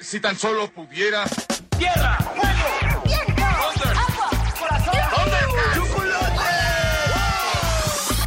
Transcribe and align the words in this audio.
Si 0.00 0.18
tan 0.18 0.36
solo 0.36 0.68
pudiera. 0.70 1.24
¡Tierra! 1.78 2.16
¡Fuego! 2.16 3.02
¡Viento! 3.04 3.42
¡Agua! 3.44 4.30
¡Corazón! 4.58 4.94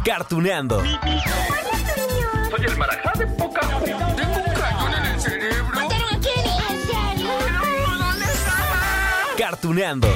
Cartuneando. 0.04 0.80
Soy 0.80 2.64
el 2.66 2.76
marajá 2.76 3.12
de 3.18 3.26
poca 3.26 3.60
Tengo 3.60 4.06
un 4.06 4.54
cañón 4.54 4.94
en 4.94 5.04
el 5.06 5.20
cerebro. 5.20 5.80
¿Dónde 7.98 8.24
está? 8.24 8.52
Cartuneando. 9.36 10.08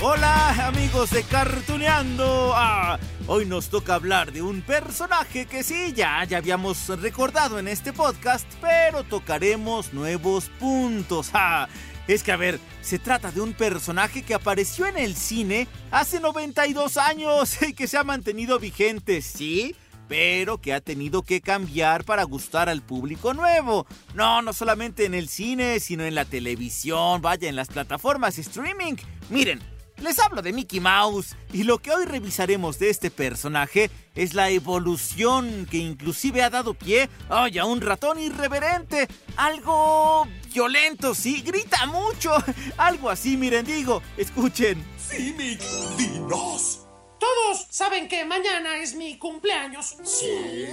Hola 0.00 0.66
amigos 0.66 1.10
de 1.10 1.22
Cartuneando. 1.24 2.52
Ah, 2.54 2.98
hoy 3.26 3.46
nos 3.46 3.68
toca 3.68 3.94
hablar 3.94 4.32
de 4.32 4.42
un 4.42 4.62
personaje 4.62 5.46
que 5.46 5.62
sí, 5.62 5.92
ya, 5.94 6.24
ya 6.24 6.38
habíamos 6.38 6.88
recordado 7.00 7.58
en 7.58 7.68
este 7.68 7.92
podcast, 7.92 8.46
pero 8.60 9.04
tocaremos 9.04 9.92
nuevos 9.92 10.50
puntos. 10.60 11.30
Ah, 11.32 11.68
es 12.06 12.22
que 12.22 12.32
a 12.32 12.36
ver, 12.36 12.60
se 12.82 12.98
trata 12.98 13.30
de 13.32 13.40
un 13.40 13.54
personaje 13.54 14.22
que 14.22 14.34
apareció 14.34 14.86
en 14.86 14.98
el 14.98 15.14
cine 15.16 15.68
hace 15.90 16.20
92 16.20 16.96
años 16.96 17.62
y 17.68 17.72
que 17.72 17.86
se 17.86 17.96
ha 17.96 18.04
mantenido 18.04 18.58
vigente, 18.58 19.22
sí, 19.22 19.74
pero 20.08 20.60
que 20.60 20.74
ha 20.74 20.80
tenido 20.80 21.22
que 21.22 21.40
cambiar 21.40 22.04
para 22.04 22.24
gustar 22.24 22.68
al 22.68 22.82
público 22.82 23.32
nuevo. 23.32 23.86
No, 24.14 24.42
no 24.42 24.52
solamente 24.52 25.06
en 25.06 25.14
el 25.14 25.28
cine, 25.28 25.80
sino 25.80 26.04
en 26.04 26.14
la 26.14 26.26
televisión, 26.26 27.22
vaya, 27.22 27.48
en 27.48 27.56
las 27.56 27.68
plataformas 27.68 28.38
streaming. 28.38 28.96
Miren, 29.30 29.60
les 29.98 30.18
hablo 30.18 30.42
de 30.42 30.52
Mickey 30.52 30.80
Mouse 30.80 31.36
y 31.52 31.62
lo 31.62 31.78
que 31.78 31.90
hoy 31.90 32.04
revisaremos 32.04 32.78
de 32.78 32.90
este 32.90 33.10
personaje 33.10 33.90
es 34.14 34.34
la 34.34 34.50
evolución 34.50 35.66
que 35.70 35.78
inclusive 35.78 36.42
ha 36.42 36.50
dado 36.50 36.74
pie 36.74 37.08
ay, 37.28 37.58
a 37.58 37.64
un 37.64 37.80
ratón 37.80 38.18
irreverente, 38.18 39.08
algo 39.36 40.26
violento, 40.52 41.14
sí, 41.14 41.42
grita 41.42 41.86
mucho, 41.86 42.32
algo 42.76 43.10
así, 43.10 43.36
miren, 43.36 43.64
digo, 43.64 44.02
escuchen. 44.16 44.84
Sí, 44.98 45.34
Mick, 45.36 45.60
dinos. 45.96 46.80
Todos 47.18 47.66
saben 47.70 48.08
que 48.08 48.24
mañana 48.24 48.78
es 48.78 48.94
mi 48.94 49.18
cumpleaños. 49.18 49.96
Sí. 50.04 50.66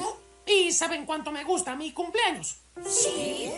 ¿Y 0.45 0.71
saben 0.71 1.05
cuánto 1.05 1.31
me 1.31 1.43
gusta 1.43 1.75
mi 1.75 1.93
cumpleaños? 1.93 2.57
Sí. 2.85 3.51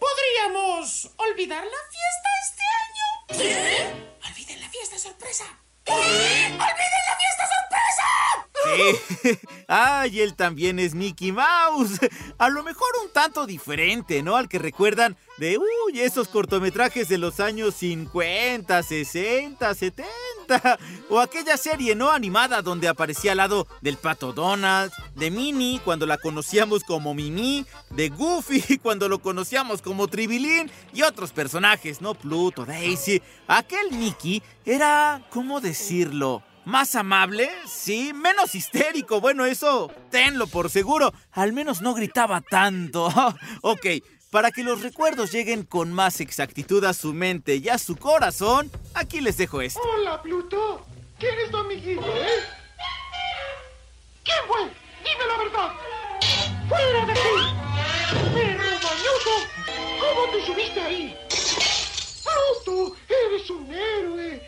¿Podríamos 0.00 1.10
olvidar 1.16 1.62
la 1.62 1.70
fiesta 1.70 2.28
este 2.42 2.62
año? 2.80 3.90
¿Qué? 3.94 4.10
Fiesta 4.80 4.98
sorpresa. 4.98 5.44
¿Qué? 5.84 5.92
¡Olviden 5.92 6.99
Sí. 8.64 9.38
Ay, 9.68 10.20
él 10.20 10.34
también 10.34 10.78
es 10.78 10.94
Mickey 10.94 11.32
Mouse. 11.32 11.98
A 12.38 12.48
lo 12.48 12.62
mejor 12.62 12.88
un 13.04 13.12
tanto 13.12 13.46
diferente, 13.46 14.22
¿no? 14.22 14.36
Al 14.36 14.48
que 14.48 14.58
recuerdan 14.58 15.16
de, 15.38 15.58
uy, 15.58 16.00
esos 16.00 16.28
cortometrajes 16.28 17.08
de 17.08 17.18
los 17.18 17.40
años 17.40 17.74
50, 17.76 18.82
60, 18.82 19.74
70. 19.74 20.78
O 21.08 21.20
aquella 21.20 21.56
serie, 21.56 21.94
¿no? 21.94 22.10
Animada 22.10 22.62
donde 22.62 22.88
aparecía 22.88 23.32
al 23.32 23.38
lado 23.38 23.66
del 23.80 23.96
pato 23.96 24.32
Donald, 24.32 24.92
de 25.14 25.30
Minnie 25.30 25.80
cuando 25.84 26.06
la 26.06 26.18
conocíamos 26.18 26.84
como 26.84 27.14
Mimi, 27.14 27.64
de 27.90 28.08
Goofy 28.08 28.78
cuando 28.82 29.08
lo 29.08 29.20
conocíamos 29.20 29.80
como 29.82 30.08
Tribilín 30.08 30.70
y 30.92 31.02
otros 31.02 31.32
personajes, 31.32 32.00
¿no? 32.00 32.14
Pluto, 32.14 32.64
Daisy. 32.64 33.22
Aquel 33.46 33.92
Mickey 33.92 34.42
era, 34.64 35.26
¿cómo 35.30 35.60
decirlo? 35.60 36.42
Más 36.64 36.94
amable, 36.94 37.50
sí, 37.66 38.12
menos 38.12 38.54
histérico. 38.54 39.20
Bueno, 39.20 39.44
eso 39.46 39.90
tenlo 40.10 40.46
por 40.46 40.70
seguro. 40.70 41.12
Al 41.32 41.52
menos 41.52 41.80
no 41.80 41.94
gritaba 41.94 42.40
tanto. 42.42 43.08
ok, 43.62 43.86
para 44.30 44.50
que 44.50 44.62
los 44.62 44.82
recuerdos 44.82 45.32
lleguen 45.32 45.64
con 45.64 45.92
más 45.92 46.20
exactitud 46.20 46.84
a 46.84 46.92
su 46.92 47.14
mente 47.14 47.56
y 47.56 47.68
a 47.68 47.78
su 47.78 47.96
corazón, 47.96 48.70
aquí 48.94 49.20
les 49.20 49.36
dejo 49.36 49.62
esto. 49.62 49.80
Hola, 49.80 50.22
Pluto. 50.22 50.86
¿Quién 51.18 51.38
es 51.44 51.50
tu 51.50 51.56
amiguito, 51.56 52.06
eh? 52.16 52.44
¿Quién 54.24 54.38
fue? 54.46 54.60
Dime 55.04 55.26
la 55.26 55.38
verdad. 55.38 55.74
¡Fuera 56.68 57.06
de 57.06 57.12
aquí! 57.12 58.32
¡Perro 58.32 58.70
mañoso! 58.74 59.30
¿Cómo 60.00 60.32
te 60.32 60.46
subiste 60.46 60.80
ahí? 60.80 61.16
¡Pluto! 62.22 62.96
¡Eres 63.08 63.50
un 63.50 63.72
héroe! 63.72 64.42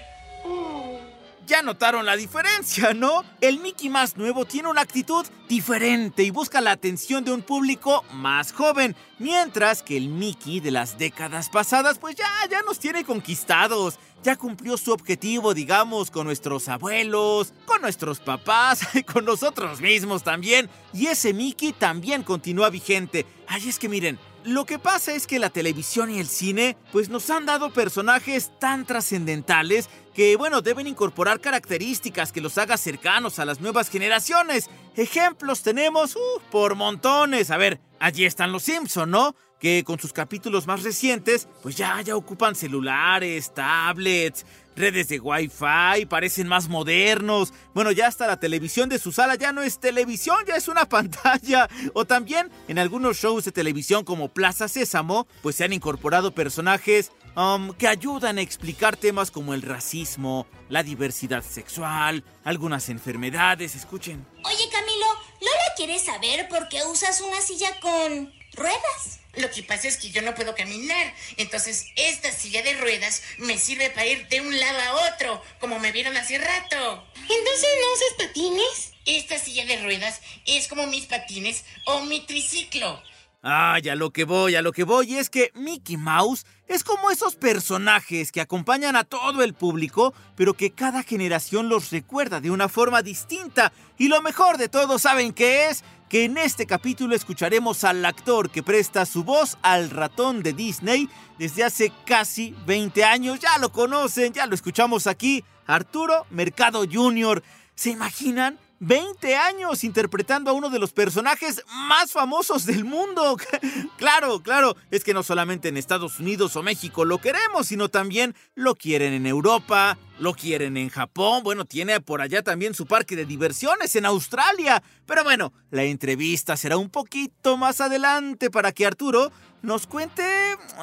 Oh. 0.45 1.12
Ya 1.53 1.61
notaron 1.61 2.07
la 2.07 2.17
diferencia, 2.17 2.95
¿no? 2.95 3.25
El 3.43 3.59
Mickey 3.59 3.91
más 3.91 4.17
nuevo 4.17 4.47
tiene 4.47 4.71
una 4.71 4.81
actitud 4.81 5.27
diferente 5.51 6.23
y 6.23 6.31
busca 6.31 6.63
la 6.63 6.71
atención 6.71 7.27
de 7.27 7.31
un 7.31 7.43
público 7.43 8.07
más 8.11 8.55
joven, 8.55 8.97
mientras 9.19 9.83
que 9.83 9.99
el 9.99 10.09
Mickey 10.09 10.61
de 10.61 10.71
las 10.71 10.97
décadas 10.97 11.51
pasadas 11.51 11.99
pues 11.99 12.17
ya, 12.17 12.27
ya 12.51 12.63
nos 12.63 12.79
tiene 12.79 13.05
conquistados. 13.05 13.99
Ya 14.23 14.37
cumplió 14.37 14.79
su 14.79 14.93
objetivo, 14.93 15.53
digamos, 15.53 16.11
con 16.11 16.25
nuestros 16.25 16.69
abuelos, 16.69 17.53
con 17.67 17.83
nuestros 17.83 18.21
papás, 18.21 18.89
y 18.95 19.03
con 19.03 19.27
nosotros 19.27 19.83
mismos 19.83 20.23
también. 20.23 20.71
Y 20.95 21.09
ese 21.09 21.35
Mickey 21.35 21.75
también 21.75 22.23
continúa 22.23 22.71
vigente. 22.71 23.27
Ay, 23.47 23.69
es 23.69 23.79
que 23.79 23.91
miren, 23.91 24.19
lo 24.45 24.65
que 24.65 24.79
pasa 24.79 25.13
es 25.13 25.27
que 25.27 25.39
la 25.39 25.51
televisión 25.51 26.11
y 26.11 26.19
el 26.19 26.27
cine 26.27 26.77
pues 26.91 27.09
nos 27.09 27.31
han 27.31 27.47
dado 27.47 27.73
personajes 27.73 28.53
tan 28.59 28.85
trascendentales 28.85 29.89
que 30.15 30.37
bueno, 30.37 30.61
deben 30.61 30.87
incorporar 30.87 31.41
características 31.41 32.33
que 32.33 32.41
los 32.41 32.59
haga 32.59 32.77
cercanos 32.77 33.39
a 33.39 33.45
las 33.45 33.61
nuevas 33.61 33.89
generaciones. 33.89 34.69
Ejemplos 34.97 35.63
tenemos 35.63 36.17
uh, 36.17 36.41
por 36.51 36.75
montones. 36.75 37.51
A 37.51 37.57
ver, 37.57 37.81
allí 37.99 38.25
están 38.25 38.53
los 38.53 38.65
Simpson, 38.65 39.11
¿no? 39.11 39.35
Que 39.63 39.85
con 39.85 40.01
sus 40.01 40.13
capítulos 40.13 40.67
más 40.67 40.83
recientes 40.83 41.47
pues 41.63 41.77
ya 41.77 42.01
ya 42.03 42.17
ocupan 42.17 42.57
celulares, 42.57 43.55
tablets, 43.55 44.45
redes 44.75 45.09
de 45.09 45.21
Wi-Fi, 45.21 46.07
parecen 46.07 46.49
más 46.49 46.69
modernos. 46.69 47.53
Bueno, 47.73 47.93
ya 47.93 48.09
hasta 48.09 48.27
la 48.27 48.41
televisión 48.41 48.89
de 48.89 48.99
su 48.99 49.13
sala 49.13 49.37
ya 49.37 49.53
no 49.53 49.63
es 49.63 49.79
televisión, 49.79 50.39
ya 50.47 50.57
es 50.57 50.67
una 50.67 50.89
pantalla. 50.89 51.69
O 51.95 52.05
también 52.05 52.51
en 52.67 52.79
algunos 52.79 53.19
shows 53.19 53.45
de 53.45 53.53
televisión 53.53 54.05
como 54.05 54.29
Plaza 54.29 54.67
Sésamo, 54.67 55.27
pues 55.43 55.57
se 55.57 55.65
han 55.65 55.73
incorporado 55.73 56.35
personajes 56.35 57.13
um, 57.37 57.73
que 57.75 57.89
ayudan 57.89 58.39
a 58.39 58.43
explicar 58.43 58.97
temas 58.97 59.31
como 59.31 59.55
el 59.55 59.63
racismo, 59.63 60.47
la 60.69 60.83
diversidad 60.83 61.45
sexual, 61.45 62.25
algunas 62.45 62.89
enfermedades. 62.89 63.77
Escuchen. 63.77 64.27
Oye, 64.45 64.69
Camilo, 64.73 65.07
Lola 65.41 65.75
quiere 65.77 65.99
saber 65.99 66.49
por 66.49 66.69
qué 66.69 66.81
usas 66.91 67.21
una 67.21 67.41
silla 67.41 67.69
con 67.81 68.33
ruedas. 68.57 69.22
Lo 69.35 69.51
que 69.51 69.63
pasa 69.63 69.89
es 69.89 69.97
que 69.97 70.11
yo 70.11 70.21
no 70.21 70.35
puedo 70.35 70.55
caminar, 70.55 71.15
entonces 71.39 71.87
esta 71.97 72.31
silla 72.31 72.63
de 72.63 72.75
ruedas 72.75 73.23
me 73.39 73.57
sirve 73.57 73.89
para 73.91 74.07
ir 74.07 74.29
de 74.29 74.43
un 74.43 74.61
lado 74.61 74.79
a 74.79 75.15
otro, 75.15 75.43
como 75.59 75.79
me 75.79 75.91
vieron 75.91 76.17
hace 76.17 76.37
rato. 76.37 77.09
¿Entonces 77.15 77.69
no 77.81 77.95
usas 77.95 78.27
patines? 78.27 78.93
Esta 79.07 79.39
silla 79.39 79.65
de 79.65 79.83
ruedas 79.83 80.21
es 80.47 80.69
como 80.69 80.87
mis 80.87 81.07
patines 81.07 81.65
o 81.87 82.03
mi 82.03 82.21
triciclo. 82.27 83.03
Ay, 83.45 83.89
a 83.89 83.97
lo 83.97 84.11
que 84.13 84.25
voy, 84.25 84.55
a 84.55 84.63
lo 84.63 84.71
que 84.71 84.85
voy 84.85 85.17
es 85.17 85.29
que 85.29 85.51
Mickey 85.55 85.97
Mouse 85.97 86.47
es 86.69 86.85
como 86.85 87.11
esos 87.11 87.35
personajes 87.35 88.31
que 88.31 88.41
acompañan 88.41 88.95
a 88.95 89.03
todo 89.03 89.43
el 89.43 89.53
público, 89.53 90.15
pero 90.37 90.55
que 90.55 90.71
cada 90.71 91.03
generación 91.03 91.69
los 91.69 91.91
recuerda 91.91 92.41
de 92.41 92.53
una 92.53 92.69
forma 92.69 93.03
distinta. 93.03 93.73
Y 93.99 94.07
lo 94.07 94.23
mejor 94.23 94.59
de 94.59 94.69
todo, 94.69 95.01
¿saben 95.01 95.33
qué 95.33 95.71
es? 95.71 95.83
Que 96.13 96.27
en 96.27 96.37
este 96.37 96.67
capítulo 96.67 97.17
escucharemos 97.17 97.85
al 97.85 98.05
actor 98.05 98.51
que 98.51 98.63
presta 98.63 99.07
su 99.07 99.25
voz 99.25 99.57
al 99.63 99.89
ratón 99.89 100.43
de 100.43 100.53
Disney 100.53 101.09
desde 101.39 101.65
hace 101.65 101.91
casi 102.05 102.55
20 102.67 103.03
años. 103.03 103.41
Ya 103.41 103.57
lo 103.57 103.73
conocen, 103.73 104.35
ya 104.35 104.47
lo 104.47 104.55
escuchamos 104.55 105.07
aquí, 105.07 105.43
Arturo 105.67 106.27
Mercado 106.29 106.85
Jr. 106.85 107.43
¿Se 107.75 107.89
imaginan? 107.89 108.59
20 108.85 109.37
años 109.37 109.85
interpretando 109.85 110.51
a 110.51 110.55
uno 110.55 110.69
de 110.69 110.81
los 110.81 110.93
personajes 110.93 111.63
más 111.89 112.11
famosos 112.11 112.67
del 112.67 112.85
mundo. 112.85 113.37
claro, 113.97 114.43
claro, 114.43 114.75
es 114.91 115.05
que 115.05 115.15
no 115.15 115.23
solamente 115.23 115.69
en 115.69 115.77
Estados 115.77 116.19
Unidos 116.19 116.57
o 116.57 116.65
México 116.65 117.05
lo 117.05 117.19
queremos, 117.19 117.69
sino 117.69 117.91
también 117.91 118.35
lo 118.57 118.75
quieren 118.75 119.13
en 119.13 119.27
Europa, 119.27 119.99
lo 120.19 120.35
quieren 120.35 120.77
en 120.77 120.89
Japón, 120.89 121.45
bueno, 121.45 121.65
tiene 121.65 122.01
por 122.01 122.21
allá 122.21 122.43
también 122.43 122.75
su 122.75 122.87
parque 122.87 123.15
de 123.15 123.25
diversiones 123.25 123.95
en 123.95 124.05
Australia. 124.05 124.83
Pero 125.07 125.23
bueno, 125.23 125.53
la 125.71 125.85
entrevista 125.85 126.57
será 126.57 126.77
un 126.77 126.91
poquito 126.91 127.57
más 127.57 127.81
adelante 127.81 128.51
para 128.51 128.73
que 128.73 128.85
Arturo 128.85 129.31
nos 129.63 129.87
cuente 129.87 130.23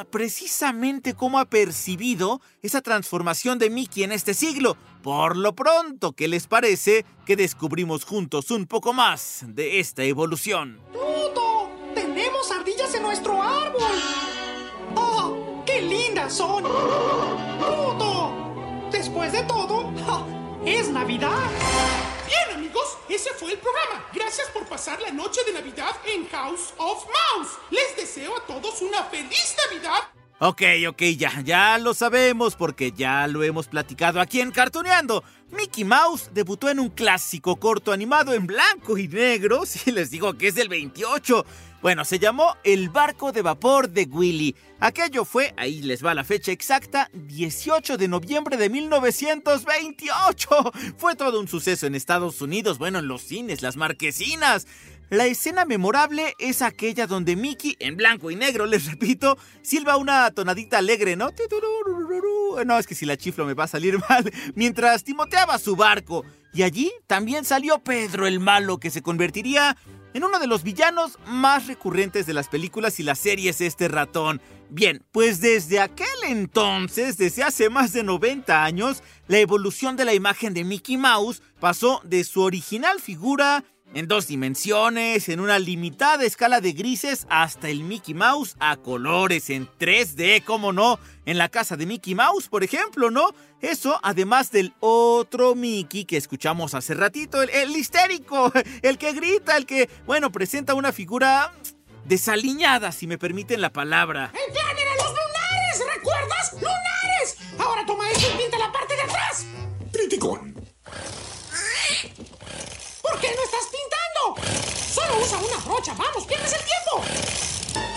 precisamente 0.10 1.14
cómo 1.14 1.40
ha 1.40 1.46
percibido 1.46 2.42
esa 2.62 2.82
transformación 2.82 3.60
de 3.60 3.70
Mickey 3.70 4.04
en 4.04 4.12
este 4.12 4.34
siglo. 4.34 4.78
Por 5.04 5.38
lo 5.38 5.54
pronto, 5.54 6.14
¿qué 6.14 6.28
les 6.28 6.48
parece 6.48 7.06
que 7.26 7.36
descubrimos 7.36 8.06
juntos 8.06 8.52
un 8.52 8.66
poco 8.66 8.94
más 8.94 9.44
de 9.48 9.80
esta 9.80 10.04
evolución? 10.04 10.80
¡Tuto! 10.92 11.70
¡Tenemos 11.94 12.52
ardillas 12.52 12.94
en 12.96 13.04
nuestro 13.04 13.42
árbol! 13.42 13.82
¡Oh! 14.96 15.64
¡Qué 15.66 15.82
lindas 15.82 16.34
son! 16.34 16.64
¡Tuto! 16.64 18.34
Después 18.92 19.32
de 19.32 19.44
todo, 19.44 19.94
¡es 20.66 20.90
Navidad! 20.90 22.19
Bien, 22.30 22.58
amigos, 22.58 22.96
ese 23.10 23.32
fue 23.34 23.54
el 23.54 23.58
programa. 23.58 24.06
Gracias 24.14 24.48
por 24.50 24.64
pasar 24.68 25.02
la 25.02 25.10
noche 25.10 25.42
de 25.48 25.54
Navidad 25.54 25.96
en 26.06 26.30
House 26.30 26.76
of 26.78 27.04
Mouse. 27.06 27.58
Les 27.72 27.96
deseo 27.96 28.38
a 28.38 28.46
todos 28.46 28.84
una 28.84 29.04
feliz 29.06 29.56
Navidad. 29.68 30.04
Ok, 30.38 30.62
ok, 30.88 31.02
ya, 31.18 31.42
ya 31.42 31.80
lo 31.80 31.96
sabemos 31.96 32.56
porque 32.56 32.92
ya 32.92 33.26
lo 33.26 33.42
hemos 33.42 33.68
platicado 33.68 34.22
aquí 34.22 34.42
en 34.42 34.52
Cartoneando. 34.52 35.24
Mickey 35.52 35.84
Mouse 35.84 36.30
debutó 36.34 36.70
en 36.70 36.80
un 36.80 36.90
clásico 36.90 37.56
corto 37.56 37.92
animado 37.92 38.34
en 38.34 38.48
blanco 38.48 38.98
y 38.98 39.08
negro, 39.08 39.62
si 39.66 39.92
les 39.92 40.12
digo 40.12 40.38
que 40.38 40.48
es 40.48 40.56
del 40.56 40.70
28. 40.70 41.46
Bueno, 41.82 42.04
se 42.04 42.20
llamó 42.20 42.58
El 42.64 42.90
barco 42.90 43.32
de 43.32 43.42
vapor 43.42 43.90
de 43.90 44.04
Willy. 44.04 44.56
Aquello 44.82 45.24
fue, 45.24 45.54
ahí 45.56 45.82
les 45.82 46.06
va 46.06 46.14
la 46.14 46.26
fecha 46.26 46.52
exacta, 46.52 47.10
18 47.14 47.98
de 47.98 48.08
noviembre 48.10 48.58
de 48.58 48.70
1928. 48.70 50.50
Fue 50.98 51.16
todo 51.16 51.40
un 51.40 51.48
suceso 51.48 51.88
en 51.88 51.96
Estados 51.96 52.42
Unidos, 52.42 52.78
bueno, 52.78 53.00
en 53.00 53.08
los 53.08 53.22
cines, 53.22 53.62
las 53.62 53.78
marquesinas. 53.78 54.68
La 55.10 55.26
escena 55.26 55.66
memorable 55.66 56.36
es 56.38 56.62
aquella 56.62 57.08
donde 57.08 57.36
Mickey, 57.36 57.76
en 57.80 57.98
blanco 57.98 58.30
y 58.30 58.36
negro, 58.36 58.68
les 58.68 58.86
repito, 58.86 59.40
silba 59.64 59.98
una 59.98 60.30
tonadita 60.30 60.78
alegre, 60.78 61.16
¿no? 61.16 61.32
No, 62.64 62.78
es 62.78 62.86
que 62.86 62.94
si 62.94 63.08
la 63.08 63.18
chiflo 63.18 63.46
me 63.46 63.56
va 63.56 63.64
a 63.64 63.68
salir 63.68 63.98
mal. 64.10 64.32
Mientras 64.54 65.04
timoteaba 65.04 65.58
su 65.58 65.76
barco. 65.76 66.26
Y 66.54 66.62
allí 66.62 66.92
también 67.08 67.44
salió 67.44 67.80
Pedro 67.80 68.28
el 68.28 68.40
Malo, 68.40 68.80
que 68.80 68.92
se 68.92 69.02
convertiría 69.02 69.78
en 70.14 70.24
uno 70.24 70.40
de 70.40 70.48
los 70.48 70.64
villanos 70.64 71.18
más 71.26 71.68
recurrentes 71.68 72.26
de 72.26 72.34
las 72.34 72.48
películas 72.48 73.00
y 73.00 73.04
las 73.04 73.20
series 73.20 73.62
este 73.62 73.88
ratón. 73.88 74.42
Bien, 74.70 75.04
pues 75.12 75.42
desde 75.42 75.80
aquel 75.80 76.08
entonces, 76.28 77.18
desde 77.18 77.44
hace 77.44 77.70
más 77.70 77.94
de 77.94 78.04
90 78.04 78.64
años, 78.64 79.02
la 79.28 79.40
evolución 79.40 79.96
de 79.96 80.06
la 80.06 80.14
imagen 80.14 80.54
de 80.54 80.64
Mickey 80.64 80.98
Mouse 80.98 81.42
pasó 81.60 82.02
de 82.04 82.24
su 82.24 82.42
original 82.42 83.00
figura 83.00 83.64
en 83.94 84.08
dos 84.08 84.28
dimensiones, 84.28 85.30
en 85.30 85.40
una 85.40 85.60
limitada 85.60 86.24
escala 86.24 86.62
de 86.62 86.74
grises, 86.74 87.26
hasta 87.30 87.70
el 87.70 87.84
Mickey 87.84 88.14
Mouse 88.14 88.56
a 88.60 88.78
colores, 88.78 89.50
en 89.50 89.68
3D, 89.80 90.44
¿cómo 90.44 90.72
no? 90.72 91.00
En 91.26 91.38
la 91.38 91.50
casa 91.50 91.76
de 91.76 91.86
Mickey 91.86 92.16
Mouse, 92.16 92.50
por 92.50 92.64
ejemplo, 92.64 93.12
¿no? 93.12 93.30
Eso, 93.62 94.00
además 94.04 94.52
del 94.52 94.74
otro 94.80 95.56
Mickey 95.56 96.06
que 96.06 96.18
escuchamos 96.18 96.74
hace 96.74 96.94
ratito, 96.94 97.42
el, 97.42 97.50
el 97.50 97.76
histérico, 97.76 98.52
el 98.82 98.98
que 98.98 99.14
grita, 99.14 99.58
el 99.58 99.66
que, 99.66 99.90
bueno, 100.06 100.32
presenta 100.32 100.74
una 100.74 100.92
figura 100.92 101.54
desaliñada, 102.06 102.92
si 102.92 103.08
me 103.08 103.18
permiten 103.18 103.62
la 103.62 103.72
palabra. 103.72 104.32
¡El 104.34 104.54
plan 104.54 104.78
era 104.78 104.96
los 104.96 105.12
lunares! 105.12 105.96
¿Recuerdas? 105.96 106.54
¡Lunares! 106.54 107.38
Ahora 107.60 107.86
toma 107.86 108.10
esto 108.10 108.28
y 108.34 108.38
pinta 108.38 108.58
la 108.58 108.72
parte 108.72 108.96
de 108.96 109.02
atrás. 109.02 109.46
Criticón. 109.92 110.54
¿Por 113.02 113.20
qué 113.22 113.28
no 113.36 113.44
estás 113.44 113.69
Solo 114.36 115.20
usa 115.22 115.38
una 115.38 115.58
brocha, 115.66 115.94
vamos, 115.94 116.26
pierdes 116.26 116.54
el 116.54 116.62
tiempo. 116.64 117.04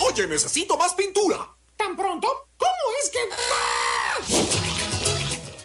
Oye, 0.05 0.27
necesito 0.27 0.77
más 0.77 0.93
pintura. 0.93 1.49
¿Tan 1.75 1.95
pronto? 1.95 2.27
¿Cómo 2.57 2.71
es 3.01 3.09
que... 3.09 3.19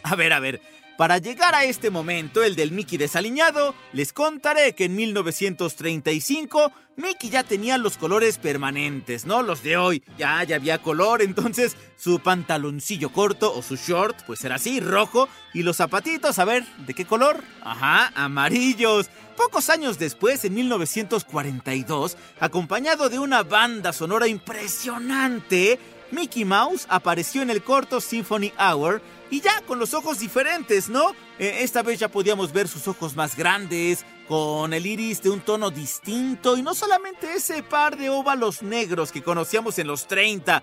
A 0.03 0.15
ver, 0.17 0.33
a 0.33 0.41
ver. 0.41 0.78
Para 0.99 1.19
llegar 1.19 1.55
a 1.55 1.63
este 1.63 1.91
momento, 1.91 2.43
el 2.43 2.57
del 2.57 2.73
Mickey 2.73 2.99
desaliñado, 2.99 3.73
les 3.93 4.13
contaré 4.13 4.75
que 4.75 4.87
en 4.87 4.97
1935 4.97 6.73
Mickey 6.97 7.31
ya 7.31 7.45
tenía 7.45 7.79
los 7.79 7.97
colores 7.97 8.39
permanentes, 8.39 9.25
¿no? 9.25 9.45
Los 9.45 9.63
de 9.63 9.77
hoy. 9.77 10.03
Ya, 10.19 10.43
ya 10.43 10.57
había 10.57 10.79
color, 10.79 11.23
entonces 11.23 11.77
su 11.97 12.19
pantaloncillo 12.19 13.13
corto 13.13 13.55
o 13.55 13.63
su 13.63 13.77
short, 13.77 14.25
pues 14.27 14.45
era 14.45 14.57
así, 14.57 14.81
rojo. 14.81 15.29
Y 15.55 15.63
los 15.63 15.77
zapatitos, 15.77 16.41
a 16.41 16.45
ver, 16.45 16.67
¿de 16.79 16.95
qué 16.95 17.05
color? 17.05 17.45
Ajá, 17.63 18.11
amarillos. 18.17 19.09
Pocos 19.37 19.71
años 19.71 20.01
después, 20.01 20.45
en 20.45 20.55
1942, 20.55 22.17
acompañado 22.41 23.09
de 23.09 23.21
una 23.21 23.45
banda 23.45 23.93
sonora 23.93 24.27
impresionante, 24.27 25.79
Mickey 26.11 26.45
Mouse 26.45 26.87
apareció 26.89 27.43
en 27.43 27.51
el 27.51 27.63
corto 27.63 28.01
Symphony 28.01 28.53
Hour 28.59 29.01
y 29.31 29.41
ya 29.41 29.61
con 29.63 29.79
los 29.79 29.95
ojos 29.95 30.19
diferentes, 30.19 30.89
¿no? 30.89 31.11
Eh, 31.39 31.59
esta 31.61 31.83
vez 31.83 31.99
ya 31.99 32.09
podíamos 32.09 32.53
ver 32.53 32.69
sus 32.69 32.89
ojos 32.89 33.17
más 33.17 33.37
grandes, 33.37 34.05
con 34.29 34.75
el 34.75 34.87
iris 34.87 35.23
de 35.23 35.31
un 35.31 35.41
tono 35.41 35.71
distinto 35.71 36.57
y 36.57 36.63
no 36.63 36.75
solamente 36.75 37.35
ese 37.35 37.63
par 37.63 37.97
de 37.97 38.11
óvalos 38.11 38.63
negros 38.63 39.11
que 39.11 39.23
conocíamos 39.23 39.79
en 39.79 39.87
los 39.87 40.07
30. 40.07 40.63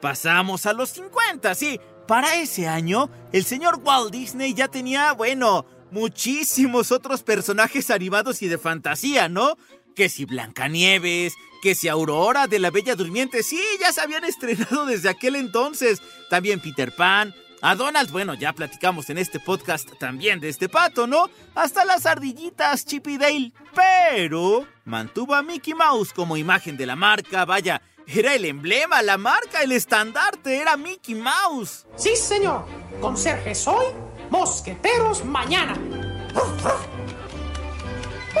Pasamos 0.00 0.66
a 0.66 0.74
los 0.74 0.90
50, 0.90 1.54
sí. 1.54 1.80
Para 2.06 2.36
ese 2.36 2.68
año, 2.68 3.10
el 3.32 3.44
señor 3.44 3.80
Walt 3.82 4.12
Disney 4.12 4.54
ya 4.54 4.68
tenía, 4.68 5.12
bueno, 5.12 5.66
muchísimos 5.90 6.92
otros 6.92 7.22
personajes 7.22 7.90
animados 7.90 8.42
y 8.42 8.48
de 8.48 8.58
fantasía, 8.58 9.28
¿no? 9.28 9.56
Que 9.94 10.08
si 10.08 10.24
Blancanieves, 10.26 11.34
que 11.62 11.74
si 11.74 11.88
Aurora 11.88 12.46
de 12.46 12.58
la 12.58 12.70
Bella 12.70 12.94
Durmiente, 12.94 13.42
sí, 13.42 13.60
ya 13.80 13.92
se 13.92 14.02
habían 14.02 14.24
estrenado 14.24 14.84
desde 14.86 15.08
aquel 15.08 15.36
entonces. 15.36 16.00
También 16.28 16.60
Peter 16.60 16.94
Pan, 16.94 17.34
a 17.66 17.74
Donald, 17.74 18.12
bueno, 18.12 18.34
ya 18.34 18.52
platicamos 18.52 19.10
en 19.10 19.18
este 19.18 19.40
podcast 19.40 19.90
también 19.98 20.38
de 20.38 20.48
este 20.48 20.68
pato, 20.68 21.08
¿no? 21.08 21.28
Hasta 21.56 21.84
las 21.84 22.06
ardillitas 22.06 22.86
Chip 22.86 23.08
y 23.08 23.18
Dale. 23.18 23.52
Pero 23.74 24.64
mantuvo 24.84 25.34
a 25.34 25.42
Mickey 25.42 25.74
Mouse 25.74 26.12
como 26.12 26.36
imagen 26.36 26.76
de 26.76 26.86
la 26.86 26.94
marca, 26.94 27.44
vaya, 27.44 27.82
era 28.06 28.34
el 28.34 28.44
emblema, 28.44 29.02
la 29.02 29.18
marca, 29.18 29.62
el 29.62 29.72
estandarte, 29.72 30.60
era 30.60 30.76
Mickey 30.76 31.16
Mouse. 31.16 31.88
Sí, 31.96 32.14
señor. 32.14 32.66
Conserjes 33.00 33.66
hoy, 33.66 33.86
mosqueteros 34.30 35.24
mañana. 35.24 35.76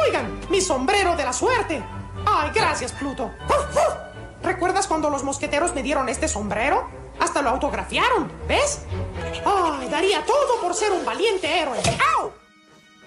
Oigan, 0.06 0.38
mi 0.50 0.60
sombrero 0.60 1.16
de 1.16 1.24
la 1.24 1.32
suerte. 1.32 1.82
Ay, 2.24 2.50
gracias, 2.54 2.92
Pluto. 2.92 3.32
¿Recuerdas 4.44 4.86
cuando 4.86 5.10
los 5.10 5.24
mosqueteros 5.24 5.74
me 5.74 5.82
dieron 5.82 6.08
este 6.08 6.28
sombrero? 6.28 7.05
Hasta 7.18 7.42
lo 7.42 7.50
autografiaron, 7.50 8.30
¿ves? 8.48 8.82
¡Ay, 9.44 9.88
daría 9.88 10.24
todo 10.24 10.60
por 10.60 10.74
ser 10.74 10.92
un 10.92 11.04
valiente 11.04 11.60
héroe! 11.60 11.78
¡Au! 12.16 12.32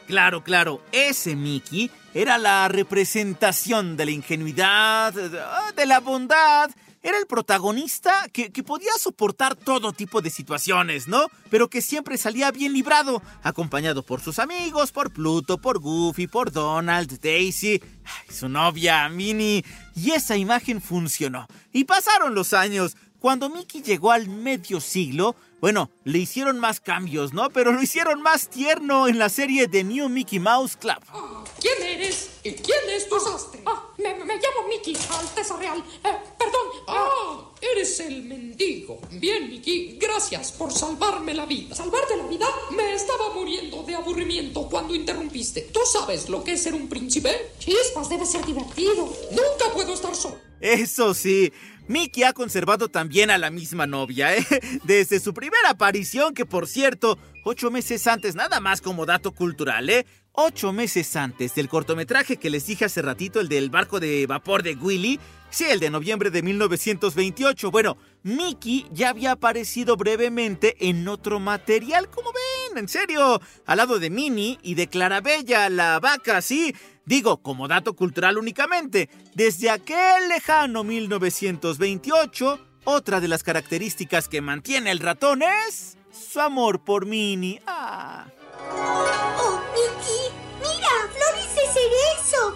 Claro, 0.08 0.44
claro, 0.44 0.82
ese 0.92 1.36
Mickey 1.36 1.92
era 2.16 2.40
la 2.40 2.68
representación 2.68 3.96
de 3.96 4.06
la 4.06 4.12
ingenuidad, 4.12 5.14
de 5.14 5.86
la 5.86 6.00
bondad. 6.00 6.72
Era 7.04 7.18
el 7.18 7.28
protagonista 7.28 8.28
que, 8.34 8.52
que, 8.52 8.64
podía 8.64 8.92
soportar 8.98 9.56
todo 9.56 9.94
tipo 9.94 10.22
de 10.22 10.32
situaciones, 10.32 11.08
¿no? 11.08 11.28
Pero 11.52 11.70
que 11.70 11.82
siempre 11.82 12.18
salía 12.18 12.52
bien 12.52 12.74
librado, 12.74 13.22
acompañado 13.44 14.04
por 14.04 14.20
sus 14.20 14.40
amigos, 14.40 14.92
por 14.92 15.14
Pluto, 15.14 15.60
por 15.60 15.80
Goofy, 15.80 16.28
por 16.28 16.52
Donald, 16.52 17.22
Daisy, 17.22 17.82
su 18.30 18.50
novia, 18.50 19.08
Minnie. 19.08 19.64
Y 19.96 20.12
esa 20.12 20.36
imagen 20.36 20.82
funcionó. 20.82 21.48
Y 21.72 21.86
pasaron 21.86 22.36
los 22.36 22.54
años. 22.54 22.98
Cuando 23.20 23.50
Mickey 23.50 23.82
llegó 23.82 24.12
al 24.12 24.30
medio 24.30 24.80
siglo, 24.80 25.36
bueno, 25.60 25.90
le 26.06 26.20
hicieron 26.20 26.58
más 26.58 26.80
cambios, 26.80 27.34
¿no? 27.34 27.50
Pero 27.50 27.74
lo 27.74 27.82
hicieron 27.82 28.22
más 28.22 28.50
tierno 28.50 29.10
en 29.10 29.20
la 29.20 29.28
serie 29.28 29.68
de 29.68 29.84
New 29.84 30.08
Mickey 30.08 30.40
Mouse 30.40 30.78
Club. 30.78 31.00
Oh, 31.14 31.44
¿Quién 31.60 31.84
eres? 31.84 32.30
¿Y 32.46 32.54
quién 32.54 32.80
es 32.96 33.10
tu 33.10 33.20
sastre? 33.20 33.62
Ah, 33.66 33.88
me, 33.98 34.14
me, 34.24 34.36
llamo 34.36 34.70
Mickey, 34.70 34.96
Alteza 35.20 35.58
Real. 35.58 35.80
Eh, 35.80 36.18
perdón. 36.38 36.68
Ah, 36.88 37.52
eres 37.60 38.00
el 38.00 38.24
mendigo. 38.24 39.02
Bien, 39.12 39.50
Mickey, 39.50 39.98
gracias 40.00 40.54
por 40.54 40.72
salvarme 40.72 41.34
la 41.34 41.46
vida. 41.46 41.76
¿Salvarte 41.76 42.16
la 42.16 42.26
vida? 42.26 42.48
Me 42.72 42.94
estaba 42.94 43.34
muriendo 43.34 43.84
de 43.84 43.96
aburrimiento 43.96 44.70
cuando 44.70 44.96
interrumpiste. 44.96 45.64
¿Tú 45.74 45.82
sabes 45.92 46.30
lo 46.30 46.42
que 46.42 46.54
es 46.54 46.64
ser 46.64 46.74
un 46.74 46.88
príncipe? 46.88 47.52
Chispas, 47.60 48.08
debe 48.08 48.26
ser 48.26 48.46
divertido. 48.46 49.14
Nunca 49.32 49.74
puedo 49.74 49.94
estar 49.94 50.16
solo. 50.16 50.38
Eso 50.62 51.14
sí, 51.14 51.52
Mickey 51.90 52.22
ha 52.22 52.34
conservado 52.34 52.88
también 52.88 53.32
a 53.32 53.40
la 53.40 53.50
misma 53.50 53.88
novia, 53.88 54.38
¿eh? 54.38 54.46
Desde 54.84 55.20
su 55.20 55.34
primera 55.34 55.72
aparición, 55.72 56.36
que 56.36 56.46
por 56.46 56.68
cierto, 56.68 57.18
ocho 57.44 57.72
meses 57.72 58.06
antes, 58.06 58.36
nada 58.36 58.60
más 58.60 58.80
como 58.80 59.08
dato 59.08 59.32
cultural, 59.32 59.90
¿eh? 59.90 60.06
Ocho 60.32 60.72
meses 60.72 61.16
antes 61.16 61.56
del 61.56 61.68
cortometraje 61.68 62.38
que 62.38 62.52
les 62.52 62.68
dije 62.68 62.86
hace 62.86 63.02
ratito, 63.02 63.40
el 63.40 63.50
del 63.50 63.72
barco 63.72 64.00
de 64.00 64.28
vapor 64.28 64.62
de 64.62 64.76
Willy, 64.76 65.20
sí, 65.50 65.66
el 65.68 65.80
de 65.80 65.90
noviembre 65.90 66.30
de 66.30 66.44
1928. 66.44 67.72
Bueno, 67.72 67.98
Mickey 68.22 68.86
ya 68.92 69.10
había 69.10 69.32
aparecido 69.32 69.98
brevemente 69.98 70.76
en 70.88 71.08
otro 71.08 71.40
material, 71.40 72.08
como 72.12 72.32
ven, 72.32 72.78
en 72.78 72.88
serio, 72.88 73.42
al 73.66 73.78
lado 73.78 73.98
de 73.98 74.12
Minnie 74.12 74.60
y 74.62 74.76
de 74.76 74.88
Clarabella, 74.88 75.70
la 75.70 76.00
vaca, 76.00 76.40
sí. 76.44 76.76
Digo, 77.10 77.42
como 77.42 77.68
dato 77.68 77.96
cultural 77.96 78.38
únicamente, 78.38 79.10
desde 79.34 79.72
aquel 79.72 80.30
lejano 80.30 80.84
1928, 80.84 82.60
otra 82.84 83.20
de 83.20 83.28
las 83.28 83.42
características 83.42 84.28
que 84.28 84.42
mantiene 84.42 84.92
el 84.92 85.00
ratón 85.00 85.42
es 85.42 85.98
su 86.12 86.40
amor 86.40 86.84
por 86.84 87.08
Minnie. 87.08 87.64
Ah. 87.66 88.28
¡Oh, 88.72 89.60
Mickey! 89.74 90.30
¡Mira! 90.60 90.92
¡Flores 91.12 91.56
de 91.56 91.66
cerezo! 91.74 92.56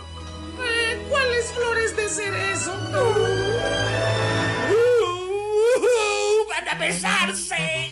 Eh, 0.64 1.04
¿Cuáles 1.10 1.52
flores 1.52 1.96
de 1.96 2.10
cerezo? 2.10 2.74
Uh, 5.80 6.48
¡Van 6.48 6.68
a 6.70 6.76
besarse! 6.76 7.83